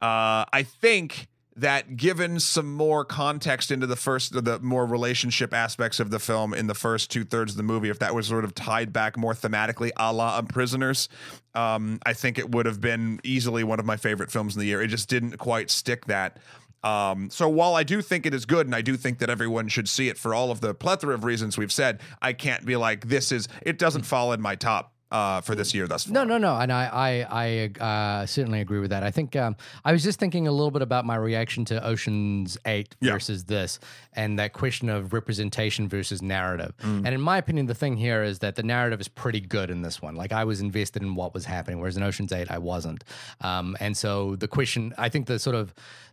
[0.01, 5.99] Uh, I think that given some more context into the first, the more relationship aspects
[5.99, 8.45] of the film in the first two thirds of the movie, if that was sort
[8.45, 11.09] of tied back more thematically, a la Prisoners,
[11.55, 14.67] um, I think it would have been easily one of my favorite films in the
[14.67, 14.83] year.
[14.83, 16.39] It just didn't quite stick that.
[16.85, 19.69] Um, so while I do think it is good, and I do think that everyone
[19.69, 22.77] should see it for all of the plethora of reasons we've said, I can't be
[22.77, 23.49] like this is.
[23.63, 26.13] It doesn't fall in my top uh, for this year thus far.
[26.15, 27.85] No, no, no, and I, I, I
[28.23, 29.03] uh, certainly agree with that.
[29.03, 32.59] I think um, I was just thinking a little bit about my reaction to Ocean's
[32.67, 33.13] Eight Yeah.
[33.13, 33.79] versus this,
[34.15, 36.73] and that question of representation versus narrative.
[36.83, 37.05] Mm.
[37.05, 39.83] And in my opinion, the thing here is that the narrative is pretty good in
[39.83, 40.17] this one.
[40.17, 43.05] Like I was invested in what was happening, whereas in Ocean's Eight, I wasn't.
[43.41, 45.73] Um, and so the question, I think, the sort of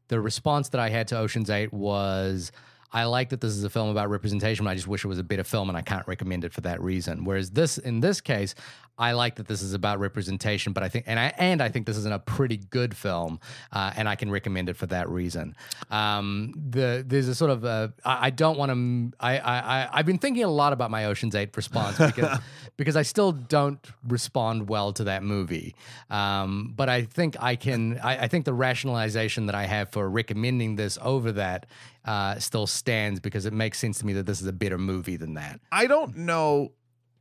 [0.10, 2.52] the response that I had to Ocean's Eight was.
[2.94, 5.20] I like that this is a film about representation, but I just wish it was
[5.20, 7.26] a better film, and I can't recommend it for that reason.
[7.26, 8.54] Whereas this, in this case,
[8.98, 11.88] I like that this is about representation, but I think, and I and I think
[11.88, 13.40] this is a pretty good film,
[13.72, 15.56] uh, and I can recommend it for that reason.
[15.90, 19.18] Um, the there's a sort of a, I, I don't want to.
[19.20, 22.38] I, I I I've been thinking a lot about my Ocean's Eight response because
[22.78, 25.76] because I still don't respond well to that movie.
[26.12, 28.00] Um, but I think I can.
[28.00, 31.66] I, I, think the rationalization that I have for recommending this over that
[32.06, 35.16] uh, still stands because it makes sense to me that this is a better movie
[35.16, 35.60] than that.
[35.72, 36.74] I don't know.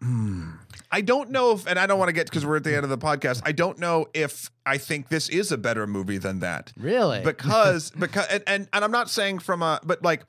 [0.03, 0.51] Hmm.
[0.91, 2.83] I don't know if, and I don't want to get because we're at the end
[2.83, 3.41] of the podcast.
[3.47, 6.73] I don't know if I think this is a better movie than that.
[6.77, 7.23] Really?
[7.33, 10.25] Because because and, and and I'm not saying from a but like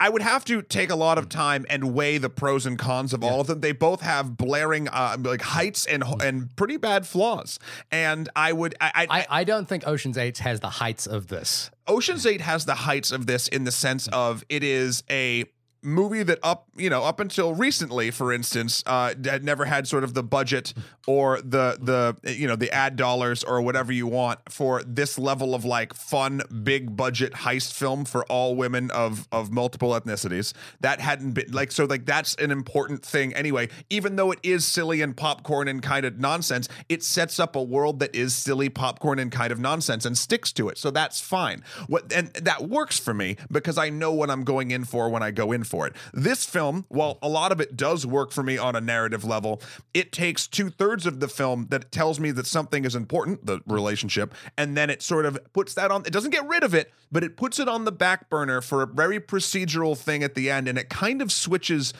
[0.00, 3.12] I would have to take a lot of time and weigh the pros and cons
[3.12, 3.28] of yeah.
[3.28, 3.60] all of them.
[3.60, 7.58] They both have blaring uh, like heights and and pretty bad flaws.
[7.92, 11.70] And I would I I, I don't think Ocean's Eight has the heights of this.
[11.86, 15.44] Ocean's Eight has the heights of this in the sense of it is a
[15.82, 20.04] movie that up you know up until recently for instance uh had never had sort
[20.04, 20.74] of the budget
[21.06, 25.54] or the the you know the ad dollars or whatever you want for this level
[25.54, 30.52] of like fun big budget heist film for all women of of multiple ethnicities.
[30.80, 33.68] That hadn't been like so like that's an important thing anyway.
[33.88, 37.62] Even though it is silly and popcorn and kind of nonsense it sets up a
[37.62, 40.78] world that is silly popcorn and kind of nonsense and sticks to it.
[40.78, 41.62] So that's fine.
[41.86, 45.22] What and that works for me because I know what I'm going in for when
[45.22, 45.94] I go in for it.
[46.12, 49.62] This film, while a lot of it does work for me on a narrative level,
[49.94, 53.60] it takes two thirds of the film that tells me that something is important, the
[53.66, 56.04] relationship, and then it sort of puts that on.
[56.04, 58.82] It doesn't get rid of it, but it puts it on the back burner for
[58.82, 61.94] a very procedural thing at the end, and it kind of switches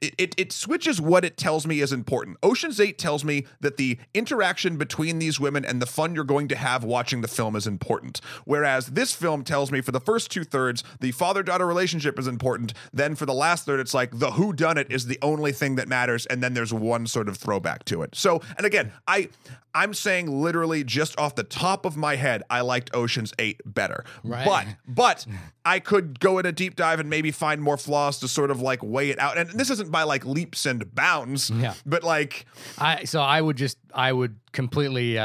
[0.00, 2.36] it, it, it, switches what it tells me is important.
[2.42, 6.48] Ocean's 8 tells me that the interaction between these women and the fun you're going
[6.48, 8.20] to have watching the film is important.
[8.44, 12.26] Whereas this film tells me for the first two thirds, the father daughter relationship is
[12.26, 12.74] important.
[12.92, 15.76] Then for the last third, it's like the who done it is the only thing
[15.76, 16.26] that matters.
[16.26, 18.14] And then there's one sort of throwback to it.
[18.14, 19.28] So, and again, I,
[19.74, 24.04] I'm saying literally just off the top of my head, I liked Ocean's 8 better.
[24.22, 24.44] Right.
[24.44, 25.26] But, but
[25.64, 28.60] I could go in a deep dive and maybe find more flaws to sort of
[28.60, 29.36] like weigh it out.
[29.36, 31.50] And this isn't by like leaps and bounds.
[31.50, 31.74] Yeah.
[31.86, 32.46] But like
[32.78, 35.24] I so I would just I would completely, uh,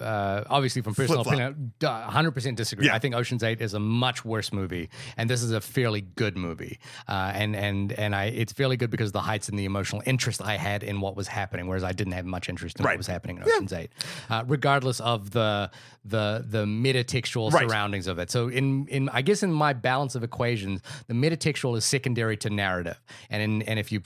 [0.00, 2.86] uh, obviously from personal opinion, 100% disagree.
[2.86, 2.94] Yeah.
[2.94, 6.36] I think Ocean's Eight is a much worse movie, and this is a fairly good
[6.38, 6.78] movie.
[7.06, 10.02] Uh, and and and I, it's fairly good because of the heights and the emotional
[10.06, 12.92] interest I had in what was happening, whereas I didn't have much interest in right.
[12.92, 13.78] what was happening in Ocean's yeah.
[13.78, 13.90] Eight,
[14.30, 15.70] uh, regardless of the
[16.04, 17.68] the the metatextual right.
[17.68, 18.30] surroundings of it.
[18.30, 22.48] So in in I guess in my balance of equations, the metatextual is secondary to
[22.48, 24.02] narrative, and in, and if you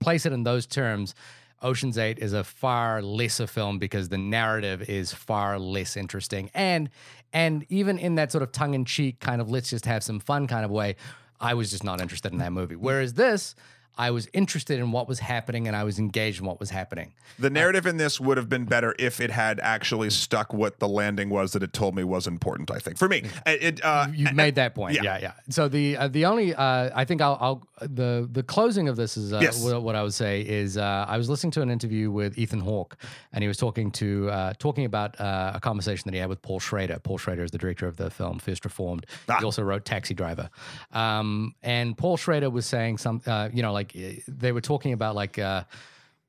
[0.00, 1.14] place it in those terms
[1.62, 6.50] Ocean's 8 is a far lesser film because the narrative is far less interesting.
[6.54, 6.90] And
[7.32, 10.64] and even in that sort of tongue-in-cheek kind of let's just have some fun kind
[10.64, 10.96] of way,
[11.40, 12.76] I was just not interested in that movie.
[12.76, 13.54] Whereas this
[13.98, 17.12] I was interested in what was happening and I was engaged in what was happening.
[17.38, 20.78] The narrative uh, in this would have been better if it had actually stuck what
[20.78, 22.70] the landing was that it told me was important.
[22.70, 24.94] I think for me, it, uh, you, you made that point.
[24.94, 25.18] Yeah, yeah.
[25.20, 25.32] yeah.
[25.50, 29.16] So the uh, the only uh, I think I'll, I'll, the the closing of this
[29.16, 29.62] is uh, yes.
[29.62, 32.60] what, what, I would say is uh, I was listening to an interview with Ethan
[32.60, 32.96] Hawke
[33.32, 36.98] and he was talking to talking about a conversation that he had with Paul Schrader.
[36.98, 39.06] Paul Schrader is the director of the film First Reformed.
[39.28, 39.38] Ah.
[39.38, 40.48] He also wrote Taxi Driver,
[40.92, 43.20] um, and Paul Schrader was saying some
[43.52, 45.64] you know like like eh, they were talking about like uh,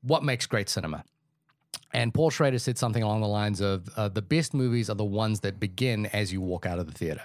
[0.02, 1.04] what makes great cinema.
[1.92, 5.04] And Paul Schrader said something along the lines of uh, the best movies are the
[5.04, 7.22] ones that begin as you walk out of the theater.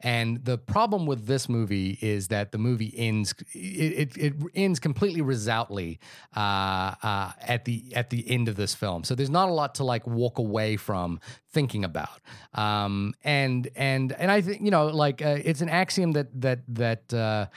[0.00, 4.78] And the problem with this movie is that the movie ends it, it, it ends
[4.78, 5.98] completely resoutly
[6.36, 9.02] uh, uh, at the at the end of this film.
[9.02, 11.20] So there's not a lot to like walk away from
[11.52, 12.20] thinking about.
[12.52, 16.60] Um, and and and I think you know like uh, it's an axiom that that
[16.68, 17.48] that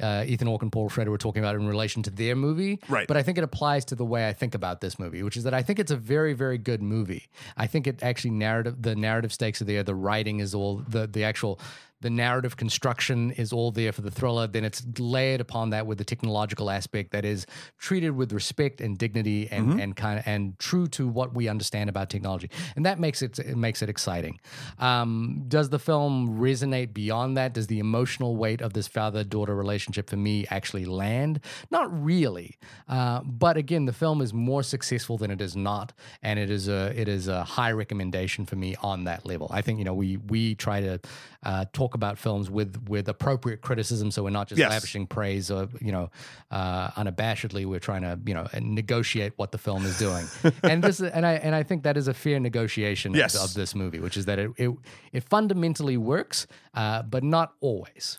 [0.00, 2.80] uh, Ethan Hawke and Paul Schrader were talking about in relation to their movie.
[2.88, 3.06] Right.
[3.06, 5.44] But I think it applies to the way I think about this movie, which is
[5.44, 7.28] that I think it's a very, very good movie.
[7.56, 9.82] I think it actually narrative the narrative stakes are there.
[9.82, 11.60] The writing is all the the actual
[12.00, 14.46] the narrative construction is all there for the thriller.
[14.46, 17.46] Then it's layered upon that with the technological aspect that is
[17.78, 19.80] treated with respect and dignity and mm-hmm.
[19.80, 23.38] and kind of and true to what we understand about technology, and that makes it
[23.38, 24.40] it makes it exciting.
[24.78, 27.52] Um, does the film resonate beyond that?
[27.52, 31.40] Does the emotional weight of this father daughter relationship for me actually land?
[31.70, 35.92] Not really, uh, but again, the film is more successful than it is not,
[36.22, 39.48] and it is a it is a high recommendation for me on that level.
[39.50, 41.00] I think you know we we try to
[41.42, 44.70] uh, talk about films with with appropriate criticism, so we're not just yes.
[44.70, 46.10] lavishing praise or you know
[46.50, 47.66] uh, unabashedly.
[47.66, 50.26] We're trying to you know negotiate what the film is doing,
[50.62, 53.34] and this and I and I think that is a fair negotiation yes.
[53.34, 54.70] of, of, this movie, which is that it it,
[55.12, 58.18] it fundamentally works, uh, but not always.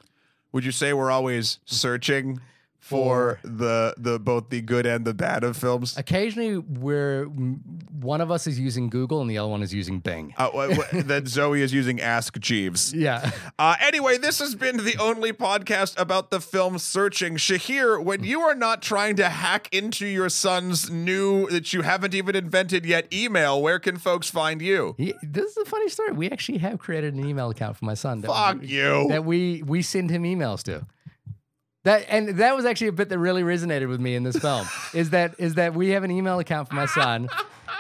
[0.52, 2.42] Would you say we're always searching
[2.82, 5.96] for the the both the good and the bad of films.
[5.98, 10.34] Occasionally, we're one of us is using Google and the other one is using Bing.
[10.38, 12.94] Uh, wh- wh- that Zoe is using Ask Jeeves.
[12.94, 13.32] Yeah.
[13.60, 17.36] Uh, anyway, this has been the only podcast about the film Searching.
[17.36, 22.16] Shahir, when you are not trying to hack into your son's new that you haven't
[22.16, 24.96] even invented yet email, where can folks find you?
[24.98, 26.12] He- this is a funny story.
[26.14, 28.24] We actually have created an email account for my son.
[28.24, 29.06] Fuck we, you.
[29.10, 30.86] That we we send him emails to.
[31.84, 34.68] That and that was actually a bit that really resonated with me in this film.
[34.94, 37.28] is that is that we have an email account for my son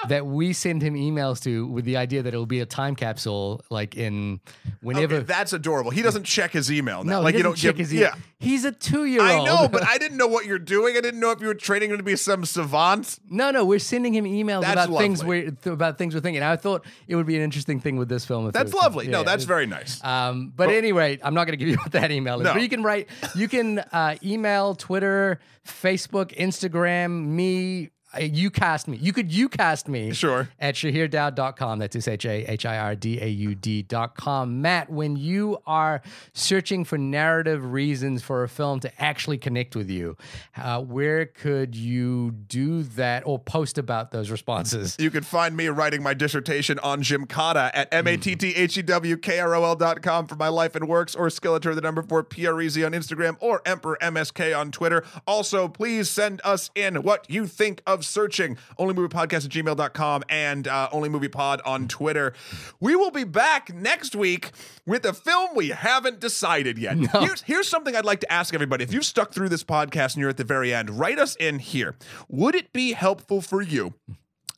[0.07, 3.63] that we send him emails to with the idea that it'll be a time capsule,
[3.69, 4.39] like in
[4.81, 5.15] whenever.
[5.15, 5.91] Okay, that's adorable.
[5.91, 7.03] He doesn't check his email.
[7.03, 7.17] Now.
[7.17, 7.89] no, like he you doesn't don't check give.
[7.89, 8.07] his yeah.
[8.09, 8.21] email.
[8.39, 9.29] He's a two-year-old.
[9.29, 10.97] I know, but I didn't know what you're doing.
[10.97, 13.19] I didn't know if you were training him to be some savant.
[13.29, 15.43] No, no, we're sending him emails That's about things lovely.
[15.45, 16.41] we th- about things we're thinking.
[16.41, 18.47] I thought it would be an interesting thing with this film.
[18.47, 19.07] If That's lovely.
[19.07, 20.03] no, that's very nice.
[20.03, 22.45] Um, but, at any rate, I'm not going to give you what that email is.
[22.45, 22.53] No.
[22.53, 27.89] But you can write, you can uh, email, Twitter, Facebook, Instagram, me.
[28.15, 28.97] YouCast me.
[28.97, 30.49] You could YouCast me Sure.
[30.59, 31.79] at shahirdaud.com.
[31.79, 34.61] That's S H A H I R D A U D.com.
[34.61, 36.01] Matt, when you are
[36.33, 40.17] searching for narrative reasons for a film to actually connect with you,
[40.57, 44.95] uh, where could you do that or post about those responses?
[44.99, 50.35] You can find me writing my dissertation on Jim Gymkata at M-A-T-T-H-E-W-K-R-O-L dot com for
[50.35, 54.57] my life and works, or Skeletor, the number four, P-R-E-Z on Instagram, or Emperor MSK
[54.57, 55.03] on Twitter.
[55.27, 58.57] Also, please send us in what you think of searching.
[58.79, 62.33] Onlymoviepodcast at gmail.com and uh, onlymoviepod on Twitter.
[62.79, 64.51] We will be back next week
[64.85, 66.97] with a film we haven't decided yet.
[66.97, 68.83] Here's, here's something I'd like to ask everybody.
[68.83, 71.59] If you've stuck through this podcast and you're at the very end, write us in
[71.59, 71.95] here.
[72.29, 73.93] Would it be helpful for you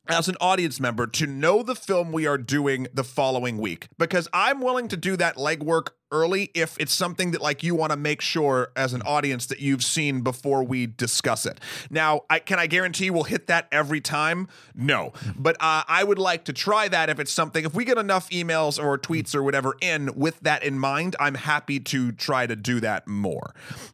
[0.08, 4.28] as an audience member to know the film we are doing the following week because
[4.34, 7.98] I'm willing to do that legwork early if it's something that like you want to
[7.98, 11.60] make sure as an audience that you've seen before we discuss it.
[11.90, 14.48] Now, I can I guarantee we'll hit that every time?
[14.76, 17.66] No, but uh, I would like to try that if it's something.
[17.66, 21.36] If we get enough emails or tweets or whatever in with that in mind, I'm
[21.36, 23.54] happy to try to do that more.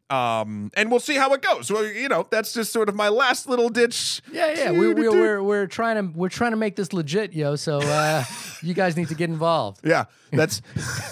[0.10, 1.72] Um, and we'll see how it goes.
[1.72, 4.22] Well, you know, that's just sort of my last little ditch.
[4.32, 7.56] Yeah, yeah, we, we, we're we're trying to we're trying to make this legit, yo.
[7.56, 8.24] So uh,
[8.64, 9.82] you guys need to get involved.
[9.86, 10.62] Yeah, that's.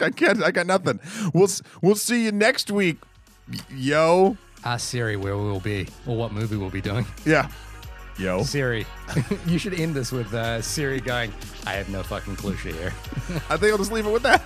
[0.00, 0.42] I can't.
[0.42, 1.00] I got nothing.
[1.34, 1.48] We'll
[1.82, 2.98] we'll see you next week,
[3.74, 4.36] yo.
[4.64, 7.06] Ask Siri where we will be or what movie we'll be doing.
[7.24, 7.50] Yeah,
[8.18, 8.42] yo.
[8.42, 8.86] Siri,
[9.46, 11.32] you should end this with uh, Siri going,
[11.66, 12.92] "I have no fucking clue, here."
[13.48, 14.42] I think I'll just leave it with that.